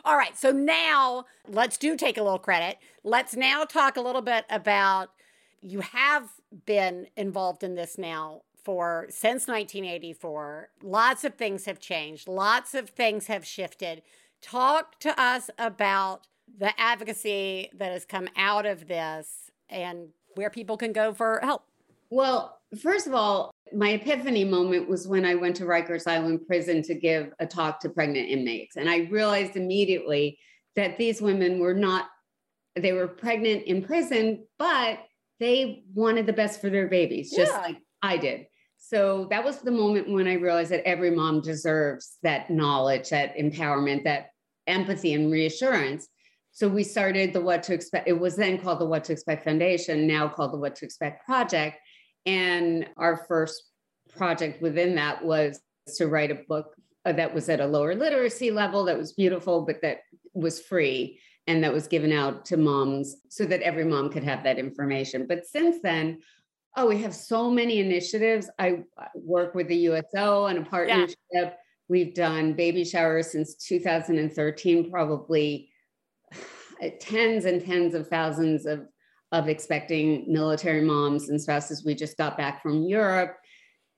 [0.05, 2.79] all right, so now let's do take a little credit.
[3.03, 5.11] Let's now talk a little bit about
[5.61, 6.29] you have
[6.66, 10.68] been involved in this now for since 1984.
[10.83, 12.29] Lots of things have changed.
[12.29, 14.03] Lots of things have shifted
[14.42, 16.26] Talk to us about
[16.59, 21.64] the advocacy that has come out of this and where people can go for help.
[22.11, 26.83] Well, first of all, my epiphany moment was when I went to Rikers Island prison
[26.83, 28.76] to give a talk to pregnant inmates.
[28.76, 30.38] And I realized immediately
[30.76, 32.09] that these women were not,
[32.74, 35.00] they were pregnant in prison, but
[35.38, 37.61] they wanted the best for their babies, just yeah.
[37.61, 38.46] like I did.
[38.90, 43.37] So that was the moment when I realized that every mom deserves that knowledge, that
[43.37, 44.31] empowerment, that
[44.66, 46.09] empathy and reassurance.
[46.50, 48.09] So we started the What to Expect.
[48.09, 51.24] It was then called the What to Expect Foundation, now called the What to Expect
[51.24, 51.76] Project.
[52.26, 53.62] And our first
[54.09, 55.61] project within that was
[55.94, 56.74] to write a book
[57.05, 59.98] uh, that was at a lower literacy level, that was beautiful, but that
[60.35, 64.42] was free and that was given out to moms so that every mom could have
[64.42, 65.29] that information.
[65.29, 66.18] But since then,
[66.76, 68.48] Oh, we have so many initiatives.
[68.59, 71.16] I work with the USO and a partnership.
[71.33, 71.52] Yeah.
[71.88, 75.70] We've done baby showers since 2013, probably
[76.33, 78.87] uh, tens and tens of thousands of
[79.33, 81.85] of expecting military moms and spouses.
[81.85, 83.37] We just got back from Europe.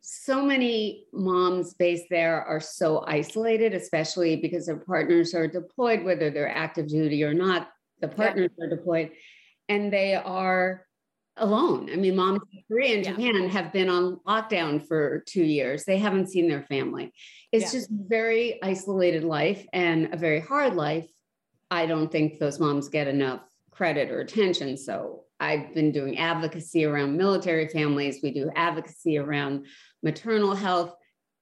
[0.03, 6.31] So many moms based there are so isolated, especially because their partners are deployed, whether
[6.31, 7.69] they're active duty or not.
[8.01, 8.67] The partners yeah.
[8.67, 9.13] are deployed
[9.69, 10.87] and they are
[11.37, 11.89] alone.
[11.91, 13.13] I mean, moms in Korea and yeah.
[13.13, 15.85] Japan have been on lockdown for two years.
[15.85, 17.13] They haven't seen their family.
[17.51, 17.81] It's yeah.
[17.81, 21.09] just very isolated life and a very hard life.
[21.71, 23.41] I don't think those moms get enough
[23.71, 24.77] credit or attention.
[24.77, 28.21] So I've been doing advocacy around military families.
[28.23, 29.67] We do advocacy around
[30.03, 30.95] maternal health.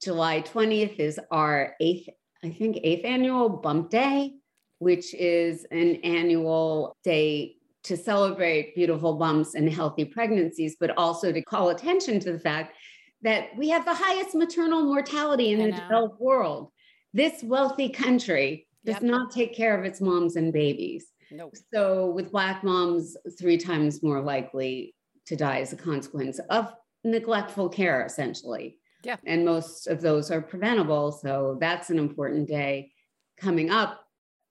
[0.03, 2.09] July 20th is our eighth,
[2.43, 4.35] I think, eighth annual bump day,
[4.79, 11.43] which is an annual day to celebrate beautiful bumps and healthy pregnancies, but also to
[11.43, 12.77] call attention to the fact
[13.23, 15.77] that we have the highest maternal mortality in I the know.
[15.77, 16.73] developed world.
[17.13, 19.03] This wealthy country does yep.
[19.03, 21.07] not take care of its moms and babies.
[21.31, 21.55] Nope.
[21.73, 24.95] So, with Black moms, three times more likely
[25.27, 26.73] to die as a consequence of
[27.05, 28.79] neglectful care, essentially.
[29.03, 29.17] Yeah.
[29.25, 31.13] And most of those are preventable.
[31.13, 32.93] So, that's an important day
[33.39, 34.01] coming up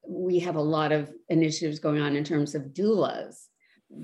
[0.10, 3.48] we have a lot of initiatives going on in terms of doulas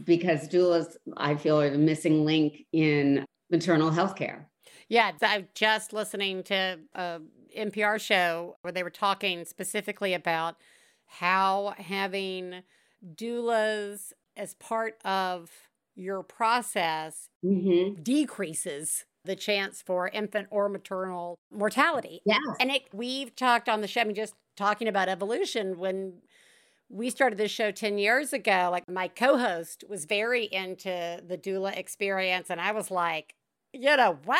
[0.03, 4.49] because doulas, I feel, are the missing link in maternal health care.
[4.87, 7.19] Yeah, I'm just listening to a
[7.57, 10.57] NPR show where they were talking specifically about
[11.07, 12.61] how having
[13.15, 15.49] doulas as part of
[15.95, 18.01] your process mm-hmm.
[18.03, 22.21] decreases the chance for infant or maternal mortality.
[22.25, 22.37] Yeah.
[22.59, 26.13] And it, we've talked on the show, I mean, just talking about evolution when
[26.89, 31.75] we started this show 10 years ago like my co-host was very into the doula
[31.77, 33.35] experience and i was like
[33.73, 34.39] you know what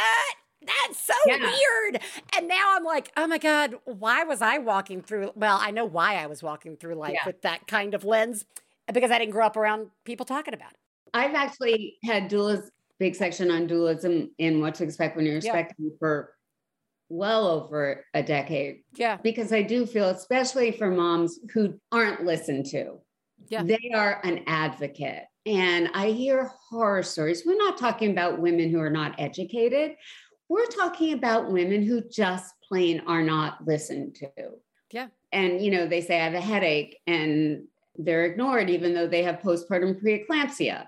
[0.62, 1.38] that's so yeah.
[1.38, 2.02] weird
[2.38, 5.86] and now i'm like oh my god why was i walking through well i know
[5.86, 7.26] why i was walking through life yeah.
[7.26, 8.46] with that kind of lens
[8.94, 10.80] because i didn't grow up around people talking about it
[11.14, 15.88] i've actually had doulas big section on dualism and what to expect when you're expecting
[15.88, 15.96] yeah.
[16.00, 16.35] for
[17.10, 18.82] well over a decade.
[18.96, 19.18] Yeah.
[19.18, 23.00] Because I do feel, especially for moms who aren't listened to,
[23.48, 23.64] yeah.
[23.64, 25.24] they are an advocate.
[25.46, 27.44] And I hear horror stories.
[27.46, 29.96] We're not talking about women who are not educated.
[30.50, 34.30] We're talking about women who just plain are not listened to.
[34.92, 35.08] Yeah.
[35.32, 37.66] And, you know, they say, I have a headache and
[37.98, 40.86] they're ignored, even though they have postpartum preeclampsia,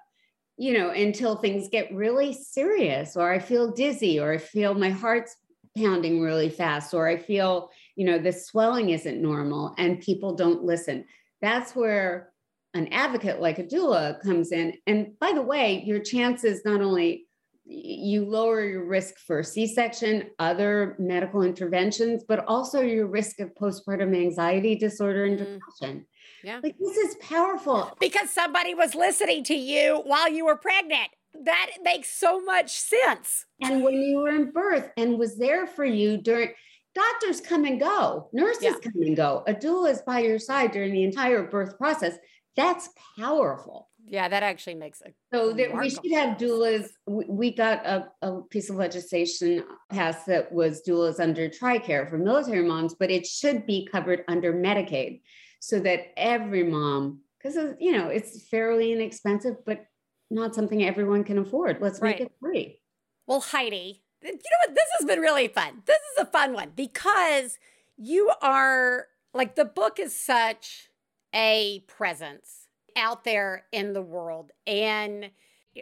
[0.58, 4.90] you know, until things get really serious, or I feel dizzy, or I feel my
[4.90, 5.36] heart's
[5.78, 10.64] pounding really fast or i feel you know the swelling isn't normal and people don't
[10.64, 11.04] listen.
[11.42, 12.32] That's where
[12.74, 14.76] an advocate like a doula comes in.
[14.86, 17.26] And by the way your chances not only
[17.66, 24.16] you lower your risk for c-section other medical interventions but also your risk of postpartum
[24.16, 25.54] anxiety disorder and mm.
[25.56, 26.06] depression.
[26.44, 26.60] Yeah.
[26.64, 27.92] Like this is powerful.
[28.00, 31.10] Because somebody was listening to you while you were pregnant
[31.46, 33.46] that makes so much sense.
[33.62, 36.52] And when you were in birth and was there for you during
[36.96, 38.74] doctors come and go, nurses yeah.
[38.84, 39.44] come and go.
[39.48, 42.18] A doula is by your side during the entire birth process.
[42.56, 43.90] That's powerful.
[44.10, 45.14] Yeah, that actually makes it.
[45.34, 46.88] So that we should have doulas.
[47.06, 52.66] We got a, a piece of legislation passed that was doulas under TRICARE for military
[52.66, 55.22] moms, but it should be covered under Medicaid
[55.60, 59.86] so that every mom, because you know it's fairly inexpensive, but
[60.30, 61.78] not something everyone can afford.
[61.82, 62.20] Let's right.
[62.20, 62.80] make it free.
[63.26, 64.76] Well, Heidi, you know what?
[64.76, 65.84] This has been really fun.
[65.86, 67.60] This is a fun one because
[67.98, 70.90] you are like the book is such
[71.34, 74.52] a presence out there in the world.
[74.66, 75.32] And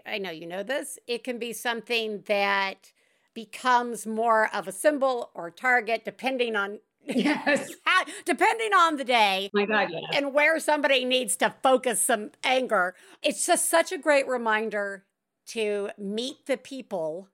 [0.05, 2.91] I know you know this, it can be something that
[3.33, 7.71] becomes more of a symbol or target depending on Yes.
[8.25, 9.49] Depending on the day.
[9.53, 10.03] My God, yes.
[10.13, 12.95] And where somebody needs to focus some anger.
[13.21, 15.05] It's just such a great reminder
[15.47, 17.29] to meet the people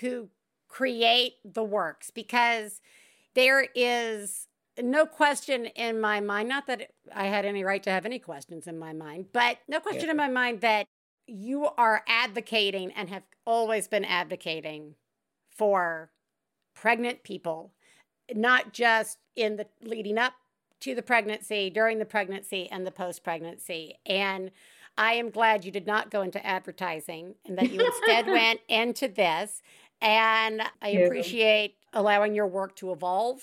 [0.00, 0.28] who
[0.68, 2.80] create the works because
[3.34, 4.48] there is
[4.82, 8.66] no question in my mind, not that I had any right to have any questions
[8.66, 10.10] in my mind, but no question yeah.
[10.10, 10.86] in my mind that
[11.26, 14.94] you are advocating and have always been advocating
[15.50, 16.10] for
[16.74, 17.72] pregnant people
[18.34, 20.34] not just in the leading up
[20.80, 23.94] to the pregnancy, during the pregnancy, and the post pregnancy.
[24.04, 24.50] And
[24.98, 29.08] I am glad you did not go into advertising and that you instead went into
[29.08, 29.62] this.
[30.00, 31.00] And I yeah.
[31.00, 33.42] appreciate allowing your work to evolve.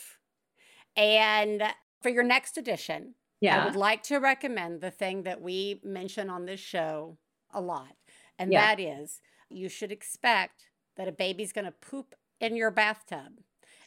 [0.96, 1.64] And
[2.02, 3.62] for your next edition, yeah.
[3.62, 7.18] I would like to recommend the thing that we mention on this show
[7.52, 7.96] a lot.
[8.38, 8.76] And yeah.
[8.76, 10.68] that is you should expect
[10.98, 13.42] that a baby's going to poop in your bathtub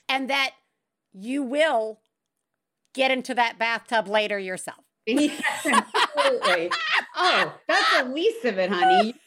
[0.09, 0.53] and that
[1.18, 2.00] you will
[2.94, 4.78] get into that bathtub later yourself.
[5.08, 6.70] Absolutely.
[7.16, 9.14] Oh, that's the least of it, honey.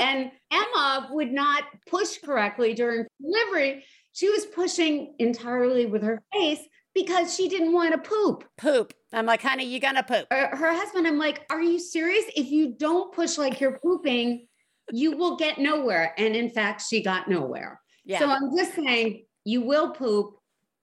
[0.00, 3.84] And Emma would not push correctly during delivery.
[4.10, 6.58] She was pushing entirely with her face
[6.96, 8.44] because she didn't want to poop.
[8.58, 8.92] Poop.
[9.12, 10.26] I'm like, honey, you gonna poop.
[10.32, 12.24] Uh, Her husband, I'm like, are you serious?
[12.34, 14.48] If you don't push like you're pooping,
[14.90, 16.12] you will get nowhere.
[16.18, 17.80] And in fact, she got nowhere.
[18.04, 18.18] Yeah.
[18.18, 20.34] So I'm just saying, you will poop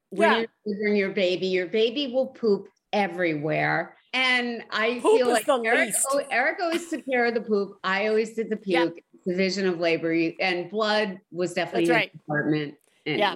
[0.09, 0.37] when Yeah.
[0.39, 1.47] you're delivering your baby.
[1.47, 3.95] Your baby will poop everywhere.
[4.13, 7.77] And I Poop feel like Eric, oh, Eric always took care of the poop.
[7.83, 8.85] I always did the Yeah.
[8.85, 9.03] puke.
[9.27, 12.11] Division of labor and blood was definitely That's right.
[12.13, 12.75] department.
[13.05, 13.35] And Yeah.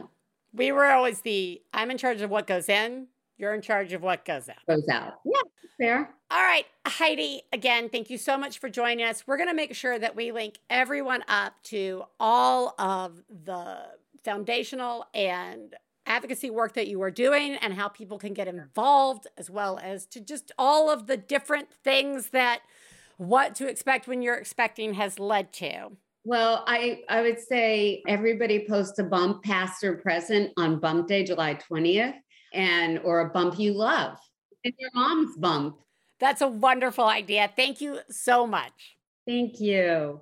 [0.54, 3.08] We were always the I'm in charge of what goes in,
[3.38, 4.56] you're in charge of what goes out.
[4.68, 5.20] goes out.
[5.26, 5.42] Yeah,
[5.80, 6.16] fair.
[6.32, 9.28] All right, Heidi, again, thank you so much for joining us.
[9.28, 13.90] We're going to make sure that we link everyone up to all of the
[14.24, 15.76] foundational and
[16.06, 20.06] advocacy work that you are doing and how people can get involved, as well as
[20.08, 22.62] to just all of the different things that
[23.18, 25.92] what to expect when you're expecting has led to.
[26.26, 31.24] Well, I I would say everybody post a bump past or present on bump day,
[31.24, 32.16] July 20th,
[32.54, 34.18] and or a bump you love.
[34.64, 35.78] And your mom's bump.
[36.20, 37.52] That's a wonderful idea.
[37.54, 38.98] Thank you so much.
[39.28, 40.22] Thank you.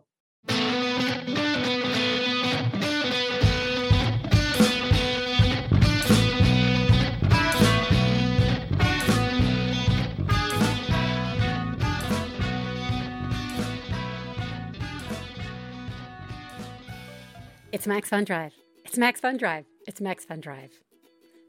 [17.71, 18.51] It's Max Fun Drive.
[18.83, 19.63] It's Max Fun Drive.
[19.87, 20.71] It's Max Fun Drive.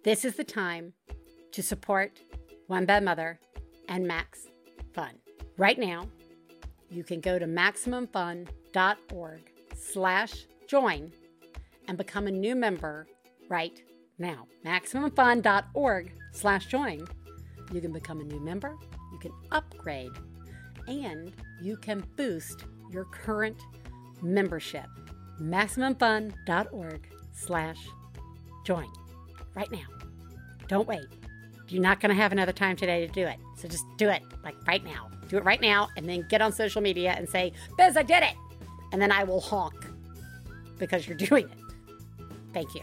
[0.05, 0.93] This is the time
[1.51, 2.21] to support
[2.69, 3.41] One Bad Mother
[3.89, 4.47] and Max
[4.95, 5.17] Fun.
[5.59, 6.07] Right now,
[6.89, 9.41] you can go to maximumfun.org
[9.75, 11.13] slash join
[11.89, 13.09] and become a new member
[13.49, 13.83] right
[14.17, 14.47] now.
[14.65, 17.05] Maximumfun.org slash join.
[17.73, 18.77] You can become a new member,
[19.13, 20.13] you can upgrade,
[20.87, 23.61] and you can boost your current
[24.23, 24.87] membership
[25.41, 27.79] maximumfun.org slash
[28.65, 28.89] join
[29.55, 29.87] right now.
[30.69, 31.07] Don't wait.
[31.69, 33.37] You're not going to have another time today to do it.
[33.57, 35.09] So just do it like right now.
[35.29, 38.23] Do it right now and then get on social media and say biz i did
[38.23, 38.35] it.
[38.93, 39.87] And then i will honk
[40.79, 41.59] because you're doing it.
[42.53, 42.83] Thank you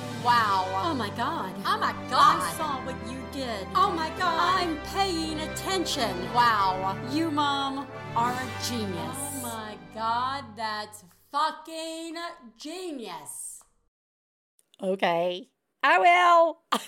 [0.23, 0.67] Wow.
[0.83, 1.51] Oh my god.
[1.65, 2.41] Oh my god.
[2.43, 3.67] I saw what you did.
[3.73, 4.61] Oh my god.
[4.61, 6.31] I'm paying attention.
[6.31, 6.95] Wow.
[7.11, 9.17] You, Mom, are a genius.
[9.17, 12.17] Oh my god, that's fucking
[12.55, 13.63] genius.
[14.79, 15.49] Okay.
[15.83, 16.59] I will.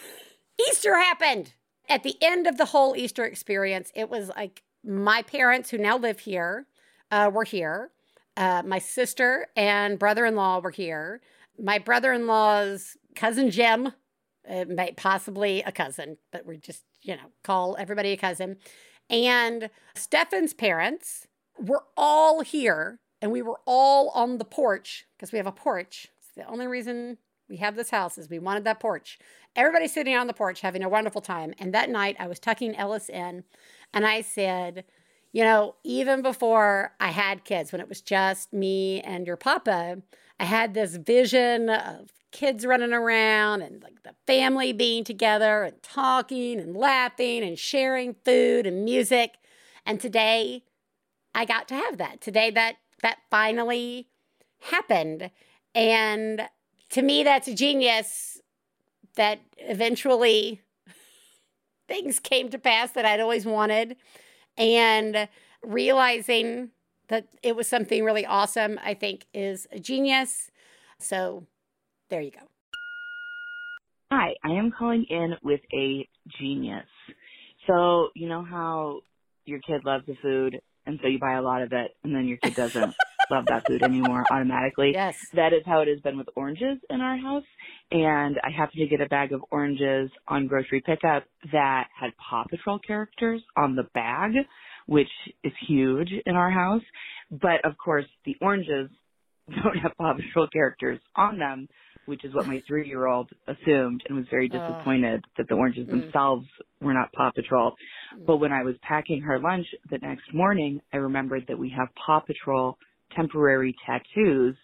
[0.70, 1.54] Easter happened.
[1.90, 5.98] At the end of the whole Easter experience, it was like my parents, who now
[5.98, 6.68] live here,
[7.10, 7.90] uh, were here.
[8.38, 11.22] Uh, my sister and brother in law were here.
[11.60, 13.94] My brother in law's cousin Jim,
[14.50, 14.66] uh,
[14.98, 18.58] possibly a cousin, but we just, you know, call everybody a cousin.
[19.10, 21.28] And Stefan's parents
[21.60, 26.08] were all here, and we were all on the porch because we have a porch.
[26.20, 27.18] It's the only reason
[27.50, 29.20] we have this house is we wanted that porch.
[29.56, 31.54] Everybody sitting on the porch having a wonderful time.
[31.60, 33.44] And that night I was tucking Ellis in
[33.94, 34.86] and I said,
[35.32, 40.02] you know, even before I had kids, when it was just me and your papa,
[40.44, 45.82] I had this vision of kids running around and like the family being together and
[45.82, 49.36] talking and laughing and sharing food and music.
[49.86, 50.66] And today
[51.34, 52.20] I got to have that.
[52.20, 54.10] Today that that finally
[54.60, 55.32] happened.
[55.74, 56.50] And
[56.90, 58.42] to me that's a genius
[59.16, 60.60] that eventually
[61.88, 63.96] things came to pass that I'd always wanted
[64.58, 65.30] and
[65.64, 66.72] realizing
[67.08, 70.52] that it was something really awesome I think is a genius.
[71.00, 71.46] So
[72.10, 72.48] there you go.
[74.12, 76.08] Hi, I am calling in with a
[76.40, 76.86] genius.
[77.66, 79.02] So, you know how
[79.46, 82.28] your kid loves the food and so you buy a lot of it and then
[82.28, 82.94] your kid doesn't
[83.32, 84.92] love that food anymore automatically?
[84.94, 85.18] Yes.
[85.34, 87.44] That is how it has been with oranges in our house.
[87.92, 92.44] And I happened to get a bag of oranges on grocery pickup that had Paw
[92.50, 94.34] Patrol characters on the bag,
[94.88, 95.10] which
[95.44, 96.84] is huge in our house.
[97.32, 98.90] But of course, the oranges
[99.50, 101.68] don't have Paw Patrol characters on them,
[102.06, 105.88] which is what my three year old assumed and was very disappointed that the oranges
[105.88, 106.04] Mm.
[106.04, 106.48] themselves
[106.82, 107.74] were not Paw Patrol.
[108.28, 111.90] But when I was packing her lunch the next morning, I remembered that we have
[112.06, 112.78] Paw Patrol
[113.16, 114.56] temporary tattoos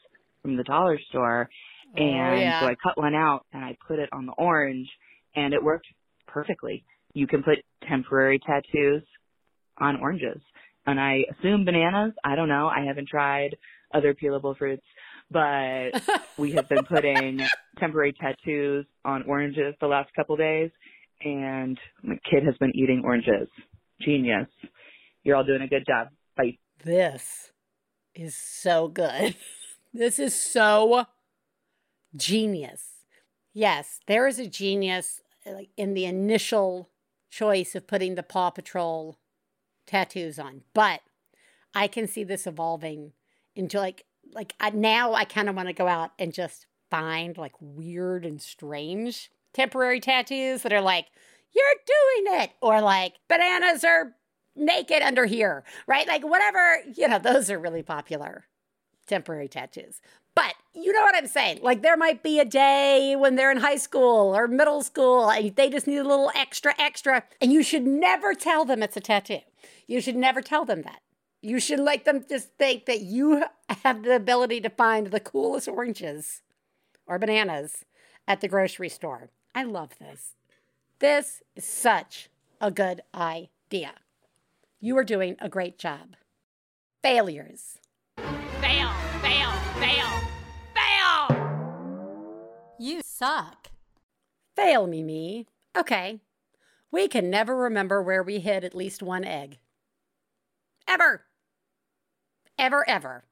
[0.41, 1.49] from the dollar store.
[1.97, 2.59] Oh, And yeah.
[2.59, 4.89] so I cut one out and I put it on the orange
[5.35, 5.87] and it worked
[6.27, 6.85] perfectly.
[7.13, 9.03] You can put temporary tattoos
[9.79, 10.41] on oranges.
[10.85, 12.13] And I assume bananas.
[12.23, 12.67] I don't know.
[12.67, 13.57] I haven't tried
[13.93, 14.85] other peelable fruits,
[15.29, 15.91] but
[16.37, 17.41] we have been putting
[17.79, 20.71] temporary tattoos on oranges the last couple days
[21.21, 23.47] and my kid has been eating oranges.
[24.01, 24.47] Genius.
[25.23, 26.07] You're all doing a good job.
[26.37, 26.57] Bye.
[26.83, 27.51] This
[28.15, 29.35] is so good.
[29.91, 31.05] This is so
[32.15, 32.83] genius.
[33.55, 36.91] Yes, there is a genius like in the initial
[37.31, 39.17] choice of putting the Paw Patrol
[39.89, 41.01] tattoos on, but
[41.73, 43.13] I can see this evolving
[43.55, 47.37] into like like I, now I kind of want to go out and just find
[47.37, 51.07] like weird and strange temporary tattoos that are like
[51.51, 51.65] you're
[52.23, 54.13] doing it or like bananas are
[54.55, 56.07] naked under here, right?
[56.07, 58.45] Like whatever, you know, those are really popular
[59.07, 60.01] temporary tattoos.
[60.35, 61.59] But you know what I'm saying?
[61.61, 65.55] Like there might be a day when they're in high school or middle school and
[65.55, 69.01] they just need a little extra extra and you should never tell them it's a
[69.01, 69.39] tattoo.
[69.87, 71.01] You should never tell them that.
[71.41, 73.43] You should let them just think that you
[73.83, 76.41] have the ability to find the coolest oranges
[77.07, 77.85] or bananas
[78.27, 79.29] at the grocery store.
[79.55, 80.35] I love this.
[80.99, 82.29] This is such
[82.61, 83.93] a good idea.
[84.79, 86.15] You are doing a great job.
[87.01, 87.78] Failures.
[89.79, 90.19] Fail, fail,
[90.75, 91.69] fail, fail!
[92.79, 93.69] You suck.
[94.55, 95.47] Fail, Mimi.
[95.77, 96.19] Okay.
[96.91, 99.59] We can never remember where we hid at least one egg.
[100.87, 101.25] Ever.
[102.57, 103.23] Ever, ever.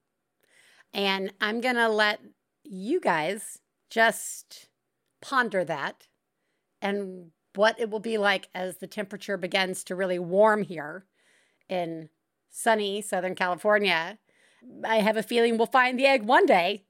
[0.94, 2.22] And I'm going to let
[2.64, 4.70] you guys just
[5.22, 6.08] ponder that
[6.82, 11.06] and what it will be like as the temperature begins to really warm here
[11.68, 12.10] in
[12.50, 14.20] sunny Southern California.
[14.88, 16.84] I have a feeling we'll find the egg one day.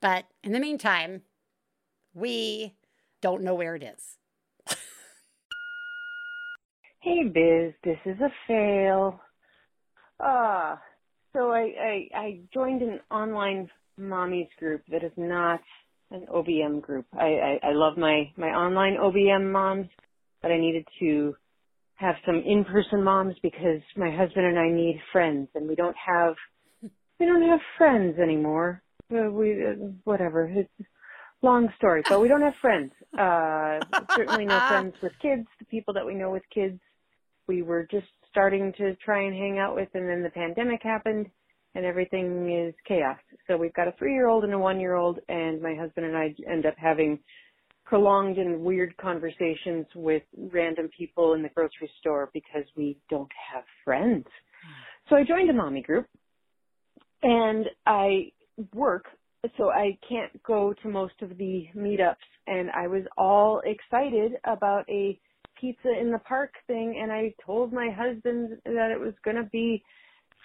[0.00, 1.22] But in the meantime,
[2.14, 2.74] we
[3.20, 4.76] don't know where it is.
[7.00, 9.20] Hey Biz, this is a fail.
[10.18, 10.76] Uh,
[11.32, 15.60] so I, I, I joined an online mommies group that is not
[16.10, 17.06] an OBM group.
[17.14, 19.86] I, I, I love my, my online OBM moms,
[20.42, 21.36] but I needed to
[21.94, 26.34] have some in-person moms because my husband and I need friends and we don't have,
[27.18, 28.82] we don't have friends anymore.
[29.12, 30.46] Uh, we, uh, whatever.
[30.46, 32.92] It's a long story, but we don't have friends.
[33.18, 33.80] Uh,
[34.14, 36.78] certainly no friends with kids, the people that we know with kids
[37.48, 41.26] we were just starting to try and hang out with and then the pandemic happened
[41.74, 43.18] and everything is chaos.
[43.46, 46.06] So we've got a three year old and a one year old and my husband
[46.06, 47.18] and I end up having
[47.84, 53.64] prolonged and weird conversations with random people in the grocery store because we don't have
[53.82, 54.26] friends.
[55.08, 56.06] So I joined a mommy group
[57.22, 58.32] and I
[58.74, 59.06] work
[59.56, 62.16] so I can't go to most of the meetups.
[62.46, 65.18] And I was all excited about a
[65.60, 66.98] pizza in the park thing.
[67.00, 69.82] And I told my husband that it was gonna be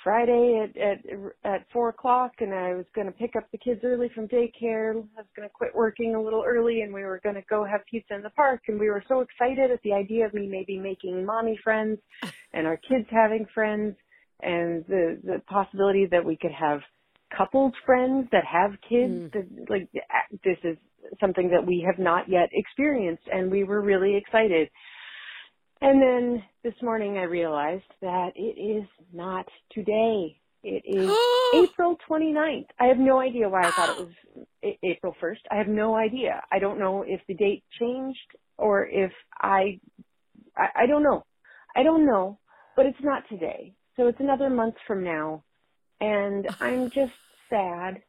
[0.04, 1.00] Friday at at
[1.46, 4.92] at four o'clock and I was gonna pick up the kids early from daycare.
[4.92, 8.14] I was gonna quit working a little early and we were gonna go have pizza
[8.14, 8.64] in the park.
[8.68, 12.00] And we were so excited at the idea of me maybe making mommy friends
[12.54, 13.96] and our kids having friends
[14.42, 16.82] and the the possibility that we could have
[17.38, 19.34] coupled friends that have kids Mm.
[19.34, 19.90] that like
[20.44, 20.78] this is
[21.20, 24.70] something that we have not yet experienced and we were really excited
[25.82, 30.40] and then this morning I realized that it is not today.
[30.64, 31.18] It is
[31.54, 32.68] April 29th.
[32.80, 34.12] I have no idea why I thought it was
[34.64, 35.40] A- April 1st.
[35.52, 36.42] I have no idea.
[36.52, 38.20] I don't know if the date changed
[38.58, 39.80] or if I,
[40.58, 41.24] I, I don't know.
[41.76, 42.40] I don't know,
[42.76, 43.76] but it's not today.
[43.96, 45.44] So it's another month from now.
[46.02, 47.12] And I'm just
[47.50, 48.02] sad.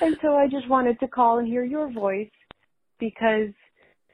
[0.00, 2.30] And so I just wanted to call and hear your voice
[2.98, 3.52] because,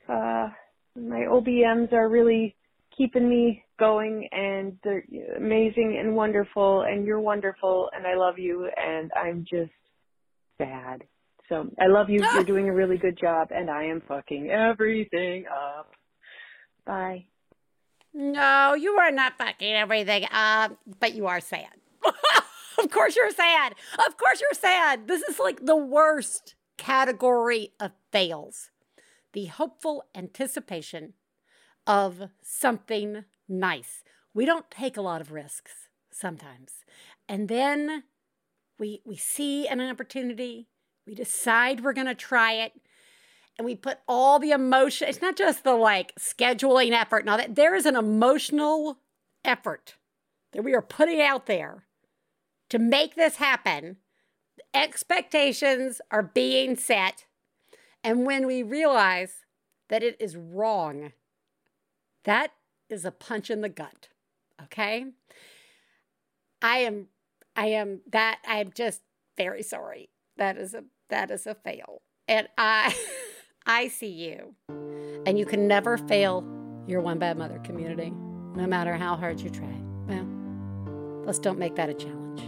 [0.09, 0.49] uh,
[0.97, 2.57] my OBMs are really
[2.97, 5.05] keeping me going and they're
[5.37, 9.73] amazing and wonderful and you're wonderful and I love you and I'm just
[10.59, 11.05] sad.
[11.49, 12.21] So I love you.
[12.35, 15.91] You're doing a really good job and I am fucking everything up.
[16.87, 17.27] Bye.
[18.19, 21.69] No, you are not fucking everything up, but you are sad.
[22.79, 23.75] of course you're sad.
[24.07, 25.07] Of course you're sad.
[25.07, 28.71] This is like the worst category of fails.
[29.35, 31.13] The hopeful anticipation
[31.87, 34.03] of something nice.
[34.33, 35.73] We don't take a lot of risks
[36.11, 36.73] sometimes.
[37.29, 38.05] And then
[38.79, 40.69] we we see an opportunity,
[41.07, 42.73] we decide we're going to try it,
[43.59, 45.09] and we put all the emotion.
[45.09, 47.55] It's not just the like scheduling effort and all that.
[47.55, 48.99] There is an emotional
[49.45, 49.95] effort
[50.53, 51.85] that we are putting out there
[52.69, 53.97] to make this happen.
[54.75, 57.27] Expectations are being set.
[58.05, 59.45] And when we realize
[59.89, 61.13] that it is wrong,
[62.25, 62.53] that
[62.89, 64.09] is a punch in the gut.
[64.63, 65.07] Okay?
[66.63, 67.09] I am
[67.55, 69.03] I am that I am just
[69.37, 70.11] very sorry.
[70.37, 72.03] That is a that is a fail.
[72.29, 72.95] And I
[73.67, 74.55] I see you.
[75.27, 76.45] And you can never fail
[76.87, 78.11] your one bad mother community,
[78.55, 79.75] no matter how hard you try.
[80.07, 82.43] Well, let's don't make that a challenge.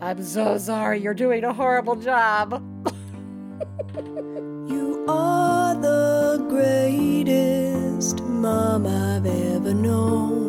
[0.00, 1.00] I'm so sorry.
[1.00, 2.52] You're doing a horrible job.
[3.96, 10.47] you are the greatest mom I've ever known.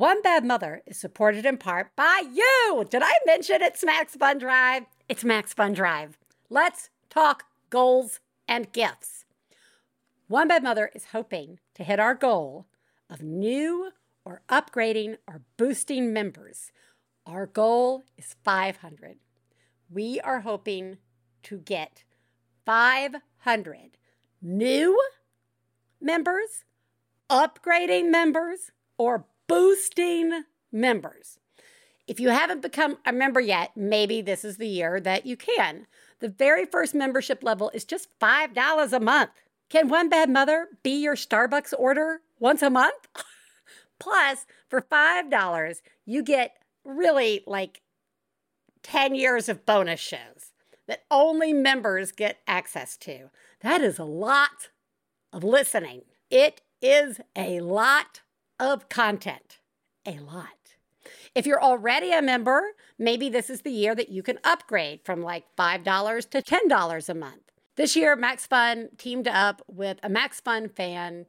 [0.00, 2.86] One Bad Mother is supported in part by you.
[2.88, 4.84] Did I mention it's Max Fun Drive?
[5.10, 6.16] It's Max Fun Drive.
[6.48, 9.26] Let's talk goals and gifts.
[10.26, 12.64] One Bad Mother is hoping to hit our goal
[13.10, 13.90] of new
[14.24, 16.72] or upgrading or boosting members.
[17.26, 19.18] Our goal is 500.
[19.90, 20.96] We are hoping
[21.42, 22.04] to get
[22.64, 23.98] 500
[24.40, 24.98] new
[26.00, 26.64] members,
[27.28, 31.40] upgrading members, or boosting members.
[32.06, 35.88] If you haven't become a member yet, maybe this is the year that you can.
[36.20, 39.30] The very first membership level is just $5 a month.
[39.68, 43.08] Can One Bad Mother be your Starbucks order once a month?
[43.98, 45.76] Plus, for $5,
[46.06, 47.80] you get really like
[48.84, 50.52] 10 years of bonus shows
[50.86, 53.30] that only members get access to.
[53.62, 54.68] That is a lot
[55.32, 56.02] of listening.
[56.30, 58.20] It is a lot
[58.60, 59.58] of content.
[60.06, 60.48] A lot.
[61.34, 62.62] If you're already a member,
[62.98, 67.14] maybe this is the year that you can upgrade from like $5 to $10 a
[67.14, 67.42] month.
[67.76, 71.26] This year, Max Fun teamed up with a Max Fun fan,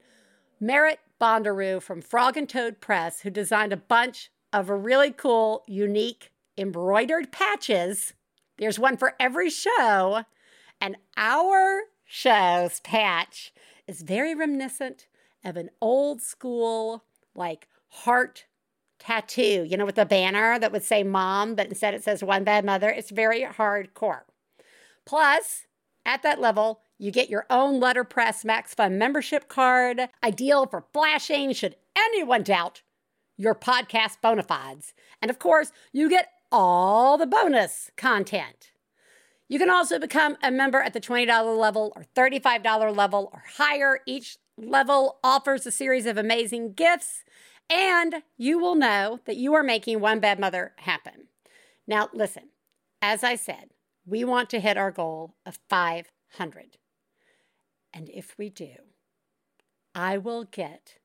[0.59, 6.31] Merritt Bondaroo from Frog and Toad Press, who designed a bunch of really cool, unique
[6.57, 8.13] embroidered patches.
[8.57, 10.25] There's one for every show.
[10.81, 13.53] And our show's patch
[13.87, 15.07] is very reminiscent
[15.45, 17.05] of an old school,
[17.35, 18.45] like heart
[18.99, 22.43] tattoo, you know, with the banner that would say mom, but instead it says one
[22.43, 22.89] bad mother.
[22.89, 24.21] It's very hardcore.
[25.05, 25.65] Plus,
[26.05, 31.53] at that level, you get your own letterpress Max Fun membership card, ideal for flashing
[31.53, 32.83] should anyone doubt
[33.37, 34.93] your podcast bona fides.
[35.21, 38.71] And of course, you get all the bonus content.
[39.49, 43.99] You can also become a member at the $20 level or $35 level or higher.
[44.05, 47.23] Each level offers a series of amazing gifts,
[47.69, 51.27] and you will know that you are making One Bad Mother happen.
[51.87, 52.49] Now, listen,
[53.01, 53.71] as I said,
[54.05, 56.77] we want to hit our goal of 500.
[57.93, 58.73] And if we do,
[59.93, 60.97] I will get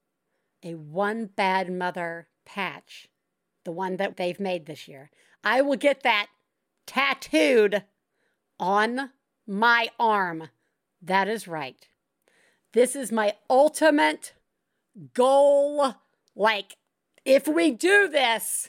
[0.62, 3.08] a One Bad Mother patch,
[3.64, 5.10] the one that they've made this year.
[5.42, 6.28] I will get that
[6.86, 7.84] tattooed
[8.58, 9.10] on
[9.46, 10.48] my arm.
[11.02, 11.88] That is right.
[12.76, 14.34] This is my ultimate
[15.14, 15.94] goal.
[16.34, 16.76] Like,
[17.24, 18.68] if we do this,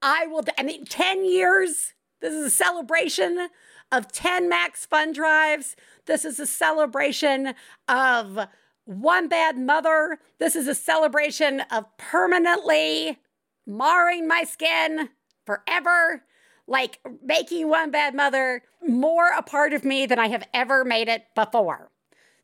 [0.00, 0.44] I will.
[0.56, 1.92] I mean, 10 years.
[2.20, 3.48] This is a celebration
[3.90, 5.74] of 10 Max Fun Drives.
[6.06, 7.54] This is a celebration
[7.88, 8.46] of
[8.84, 10.20] one bad mother.
[10.38, 13.18] This is a celebration of permanently
[13.66, 15.08] marring my skin
[15.44, 16.22] forever,
[16.68, 21.08] like making one bad mother more a part of me than I have ever made
[21.08, 21.90] it before.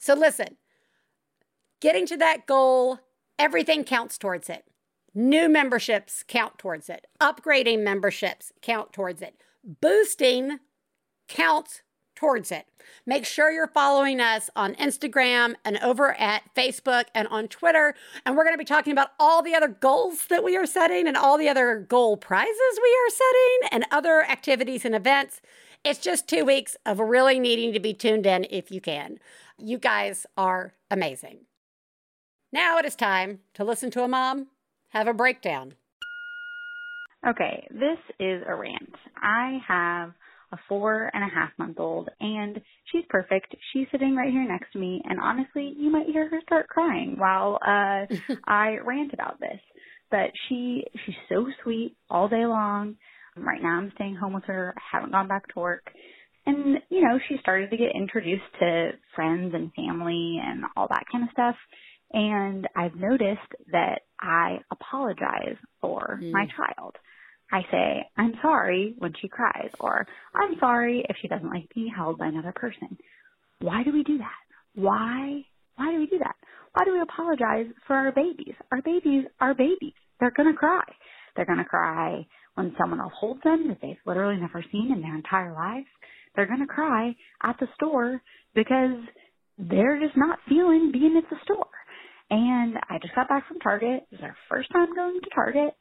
[0.00, 0.56] So, listen,
[1.84, 2.98] getting to that goal,
[3.38, 4.64] everything counts towards it.
[5.14, 7.06] New memberships count towards it.
[7.20, 9.34] Upgrading memberships count towards it.
[9.82, 10.60] Boosting
[11.28, 11.82] counts
[12.16, 12.64] towards it.
[13.04, 17.94] Make sure you're following us on Instagram and over at Facebook and on Twitter.
[18.24, 21.06] And we're going to be talking about all the other goals that we are setting
[21.06, 25.42] and all the other goal prizes we are setting and other activities and events.
[25.84, 29.18] It's just two weeks of really needing to be tuned in if you can.
[29.58, 31.40] You guys are amazing.
[32.54, 34.46] Now it is time to listen to a mom
[34.90, 35.74] have a breakdown.
[37.28, 38.94] Okay, this is a rant.
[39.20, 40.12] I have
[40.52, 42.60] a four and a half month old, and
[42.92, 43.56] she's perfect.
[43.72, 47.16] She's sitting right here next to me, and honestly, you might hear her start crying
[47.18, 48.06] while uh,
[48.46, 49.58] I rant about this.
[50.12, 52.94] But she she's so sweet all day long.
[53.36, 54.74] Right now, I'm staying home with her.
[54.76, 55.90] I haven't gone back to work,
[56.46, 61.02] And, you know, she started to get introduced to friends and family and all that
[61.10, 61.56] kind of stuff.
[62.14, 66.32] And I've noticed that I apologize for Mm.
[66.32, 66.96] my child.
[67.52, 71.92] I say, I'm sorry when she cries, or I'm sorry if she doesn't like being
[71.94, 72.96] held by another person.
[73.60, 74.40] Why do we do that?
[74.74, 75.44] Why?
[75.76, 76.36] Why do we do that?
[76.72, 78.54] Why do we apologize for our babies?
[78.70, 79.94] Our babies are babies.
[80.20, 80.84] They're gonna cry.
[81.36, 85.14] They're gonna cry when someone else holds them that they've literally never seen in their
[85.16, 85.88] entire lives.
[86.34, 88.22] They're gonna cry at the store
[88.54, 88.98] because
[89.58, 91.68] they're just not feeling being at the store.
[92.34, 94.08] And I just got back from Target.
[94.10, 95.72] It was our first time going to Target.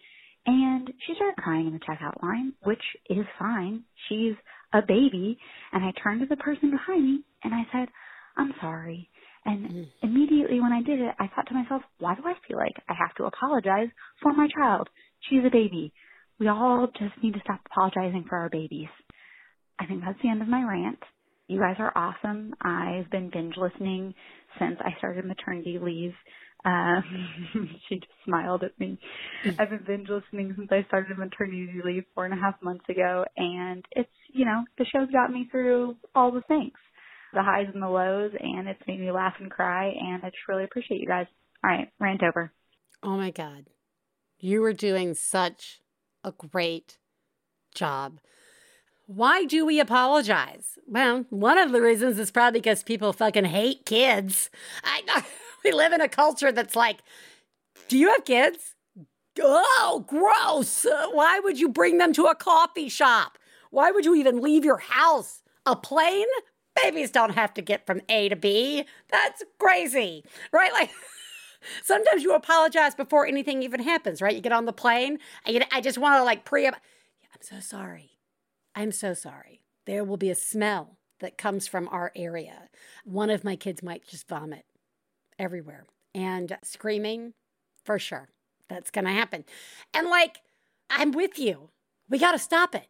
[0.46, 3.86] And she started crying in the checkout line, which is fine.
[4.08, 4.36] She's
[4.72, 5.40] a baby.
[5.72, 7.90] And I turned to the person behind me and I said,
[8.38, 9.10] I'm sorry.
[9.46, 9.82] And hmm.
[10.04, 12.94] immediately when I did it, I thought to myself, why do I feel like I
[13.00, 13.90] have to apologize
[14.22, 14.90] for my child?
[15.28, 15.92] She's a baby.
[16.40, 18.90] We all just need to stop apologizing for our babies.
[19.80, 21.00] I think that's the end of my rant.
[21.48, 22.54] You guys are awesome.
[22.62, 24.14] I've been binge listening
[24.60, 26.14] since I started maternity leave.
[26.66, 27.04] Um,
[27.90, 28.98] she just smiled at me.
[29.60, 33.26] I've been binge listening since I started maternity leave four and a half months ago,
[33.36, 36.74] and it's you know the show's got me through all the things,
[37.34, 40.48] the highs and the lows, and it's made me laugh and cry, and I just
[40.48, 41.28] really appreciate you guys.
[41.64, 42.54] All right, rant over.
[43.02, 43.66] Oh my God.
[44.40, 45.82] You are doing such
[46.24, 46.98] a great
[47.76, 48.20] job.
[49.06, 50.78] Why do we apologize?
[50.88, 54.50] Well, one of the reasons is probably because people fucking hate kids.
[54.84, 55.24] I
[55.64, 57.00] we live in a culture that's like,
[57.90, 58.76] do you have kids?
[59.42, 60.86] Oh, gross.
[61.12, 63.38] Why would you bring them to a coffee shop?
[63.72, 65.42] Why would you even leave your house?
[65.66, 66.28] A plane?
[66.82, 68.86] Babies don't have to get from A to B.
[69.10, 70.72] That's crazy, right?
[70.72, 70.92] Like,
[71.84, 74.36] sometimes you apologize before anything even happens, right?
[74.36, 76.68] You get on the plane, I just want to like pre.
[76.68, 76.74] I'm
[77.42, 78.13] so sorry.
[78.76, 79.62] I'm so sorry.
[79.86, 82.70] There will be a smell that comes from our area.
[83.06, 84.66] One of my kids might just vomit
[85.38, 87.34] everywhere and screaming
[87.84, 88.30] for sure.
[88.70, 89.46] That's going to happen.
[89.94, 90.42] And like,
[90.90, 91.70] I'm with you.
[92.10, 92.88] We got to stop it.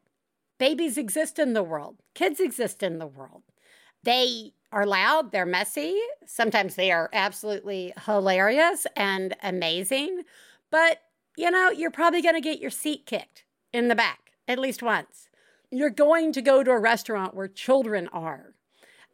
[0.59, 3.43] Babies exist in the world, kids exist in the world.
[4.03, 5.99] They are loud, they're messy.
[6.25, 10.23] Sometimes they are absolutely hilarious and amazing.
[10.71, 11.01] But,
[11.38, 14.84] you know, you're probably going to get your seat kicked in the back at least
[14.84, 15.29] once.
[15.74, 18.53] You're going to go to a restaurant where children are.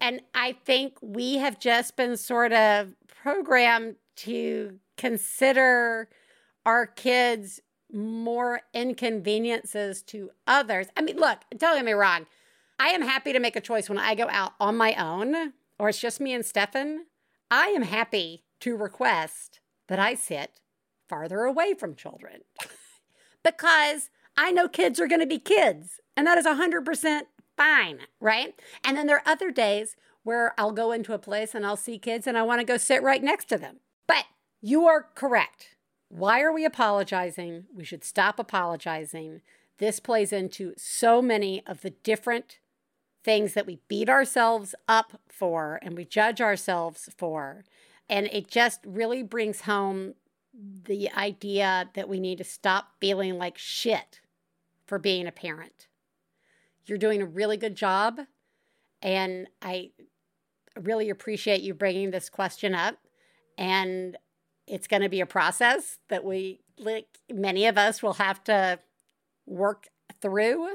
[0.01, 2.89] And I think we have just been sort of
[3.23, 6.09] programmed to consider
[6.65, 10.87] our kids more inconveniences to others.
[10.97, 12.25] I mean, look, don't get me wrong.
[12.77, 15.87] I am happy to make a choice when I go out on my own or
[15.87, 17.05] it's just me and Stefan.
[17.49, 20.59] I am happy to request that I sit
[21.07, 22.41] farther away from children
[23.43, 24.09] because
[24.41, 27.21] I know kids are going to be kids and that is 100%
[27.57, 28.57] fine, right?
[28.85, 31.99] And then there are other days where I'll go into a place and I'll see
[31.99, 33.81] kids and I want to go sit right next to them.
[34.07, 34.23] But
[34.61, 35.75] you are correct.
[36.07, 37.65] Why are we apologizing?
[37.75, 39.41] We should stop apologizing.
[39.77, 42.59] This plays into so many of the different
[43.25, 47.65] things that we beat ourselves up for and we judge ourselves for.
[48.07, 50.13] And it just really brings home
[50.53, 54.21] the idea that we need to stop feeling like shit
[54.89, 55.87] for being a parent.
[56.87, 58.21] You're doing a really good job.
[59.03, 59.91] And I
[60.81, 62.97] really appreciate you bringing this question up.
[63.55, 64.17] And
[64.65, 68.79] it's going to be a process that we, like many of us, will have to
[69.45, 69.89] work
[70.21, 70.67] through.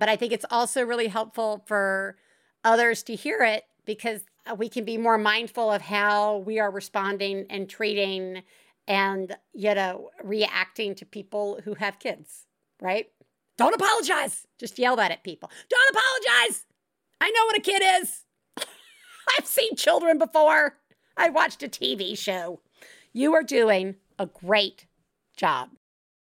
[0.00, 2.16] But I think it's also really helpful for
[2.64, 4.22] others to hear it because
[4.58, 8.42] we can be more mindful of how we are responding and treating
[8.88, 12.46] and, you know, reacting to people who have kids,
[12.80, 13.06] right?
[13.56, 14.46] Don't apologize.
[14.58, 15.50] Just yell that at people.
[15.68, 16.66] Don't apologize.
[17.20, 18.24] I know what a kid is.
[19.38, 20.76] I've seen children before.
[21.16, 22.60] I watched a TV show.
[23.12, 24.86] You are doing a great
[25.36, 25.70] job.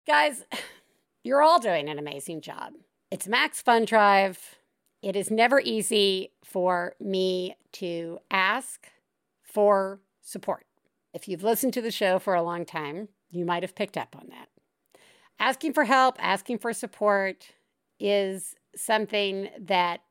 [0.05, 0.45] Guys,
[1.23, 2.73] you're all doing an amazing job.
[3.11, 4.55] It's Max Fun Drive.
[5.01, 8.88] It is never easy for me to ask
[9.43, 10.65] for support.
[11.13, 14.15] If you've listened to the show for a long time, you might have picked up
[14.15, 14.49] on that.
[15.39, 17.47] Asking for help, asking for support
[17.99, 20.01] is something that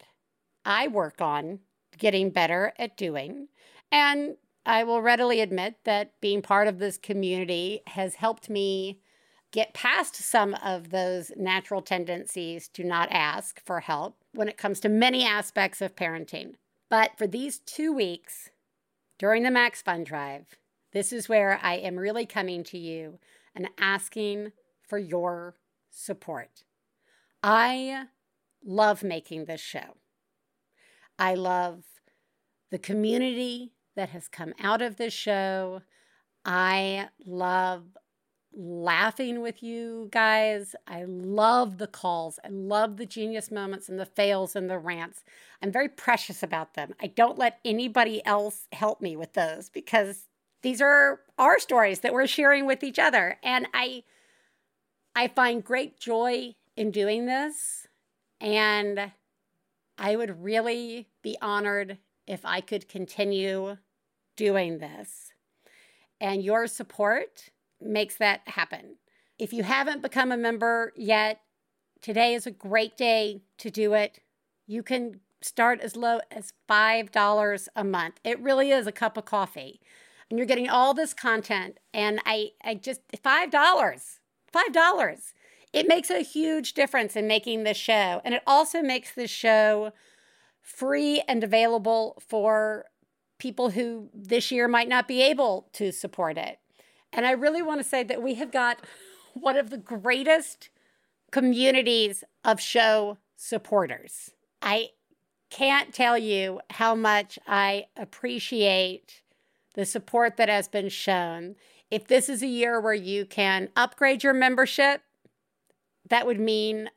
[0.65, 1.61] I work on
[1.99, 3.49] getting better at doing.
[3.91, 9.01] And I will readily admit that being part of this community has helped me
[9.53, 14.81] get past some of those natural tendencies to not ask for help when it comes
[14.81, 16.55] to many aspects of parenting.
[16.91, 18.51] But for these two weeks
[19.19, 20.57] during the Max Fun Drive,
[20.93, 23.19] this is where I am really coming to you
[23.55, 24.53] and asking
[24.87, 25.57] for your
[25.91, 26.65] support.
[27.43, 28.07] I
[28.65, 29.97] love making this show.
[31.19, 31.85] I love
[32.71, 35.83] the community that has come out of this show.
[36.45, 37.97] I love
[38.53, 40.75] laughing with you guys.
[40.87, 42.39] I love the calls.
[42.45, 45.25] I love the genius moments and the fails and the rants.
[45.63, 46.95] I'm very precious about them.
[47.01, 50.29] I don't let anybody else help me with those because
[50.63, 53.39] these are our stories that we're sharing with each other.
[53.43, 54.05] And I
[55.17, 57.87] I find great joy in doing this.
[58.39, 59.13] And
[59.97, 61.97] I would really be honored
[62.27, 63.79] if I could continue
[64.37, 65.33] doing this.
[66.21, 67.49] And your support
[67.81, 68.97] makes that happen.
[69.39, 71.41] If you haven't become a member yet,
[72.03, 74.21] today is a great day to do it.
[74.67, 78.21] You can start as low as $5 a month.
[78.23, 79.81] It really is a cup of coffee.
[80.29, 81.79] And you're getting all this content.
[81.95, 84.16] And I, I just, $5,
[84.53, 85.33] $5.
[85.73, 88.21] It makes a huge difference in making this show.
[88.25, 89.93] And it also makes this show
[90.61, 92.87] free and available for
[93.39, 96.59] people who this year might not be able to support it.
[97.13, 98.81] And I really want to say that we have got
[99.35, 100.71] one of the greatest
[101.31, 104.31] communities of show supporters.
[104.63, 104.91] I
[105.51, 109.23] can't tell you how much I appreciate
[109.75, 111.57] the support that has been shown.
[111.91, 115.03] If this is a year where you can upgrade your membership,
[116.09, 116.91] that would mean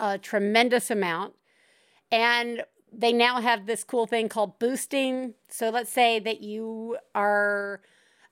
[0.00, 1.34] a tremendous amount.
[2.10, 5.34] And they now have this cool thing called boosting.
[5.48, 7.80] So let's say that you are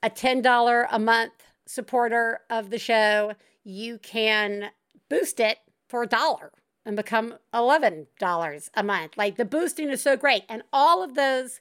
[0.01, 1.33] a $10 a month
[1.65, 3.33] supporter of the show,
[3.63, 4.69] you can
[5.09, 6.51] boost it for a dollar
[6.85, 9.17] and become $11 a month.
[9.17, 10.43] Like the boosting is so great.
[10.47, 11.59] And all of those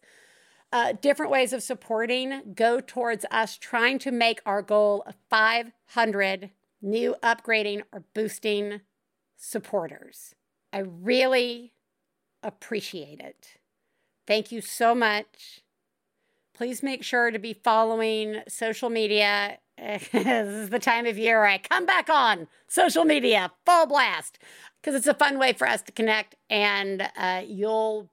[0.75, 6.51] uh, different ways of supporting go towards us trying to make our goal of 500
[6.83, 8.81] new upgrading or boosting
[9.37, 10.35] supporters.
[10.73, 11.75] I really
[12.43, 13.59] appreciate it.
[14.27, 15.61] Thank you so much.
[16.55, 19.59] Please make sure to be following social media.
[19.79, 24.41] this is the time of year I come back on social media full blast
[24.81, 28.11] because it's a fun way for us to connect and uh, you'll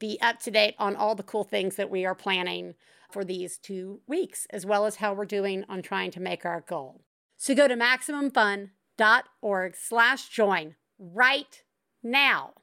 [0.00, 2.74] be up to date on all the cool things that we are planning
[3.12, 6.62] for these two weeks, as well as how we're doing on trying to make our
[6.62, 7.02] goal.
[7.36, 11.62] So go to MaximumFun.org slash join right
[12.02, 12.54] now.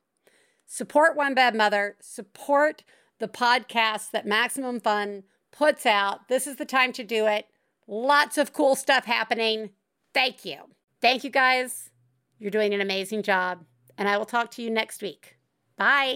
[0.65, 1.95] Support One Bad Mother.
[2.01, 2.83] Support
[3.19, 6.27] the podcast that Maximum Fun puts out.
[6.27, 7.47] This is the time to do it.
[7.87, 9.71] Lots of cool stuff happening.
[10.13, 10.57] Thank you.
[11.01, 11.89] Thank you, guys.
[12.37, 13.63] You're doing an amazing job.
[13.97, 15.37] And I will talk to you next week.
[15.77, 16.15] Bye.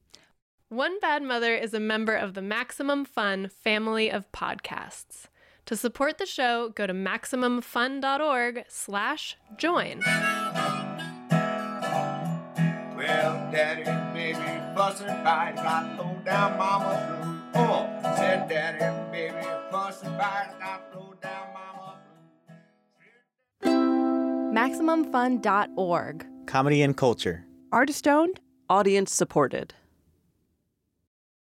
[0.71, 5.25] One Bad Mother is a member of the Maximum Fun family of podcasts.
[5.65, 9.99] To support the show, go to MaximumFun.org slash join.
[9.99, 10.31] Well,
[13.51, 14.39] daddy and baby
[14.73, 17.67] fussing fight, got low down mama blues.
[17.67, 21.97] Oh, said daddy and baby fussing fight, got low down mama
[24.55, 26.25] MaximumFun.org.
[26.45, 27.45] Comedy and culture.
[27.73, 29.73] Artist owned, audience supported.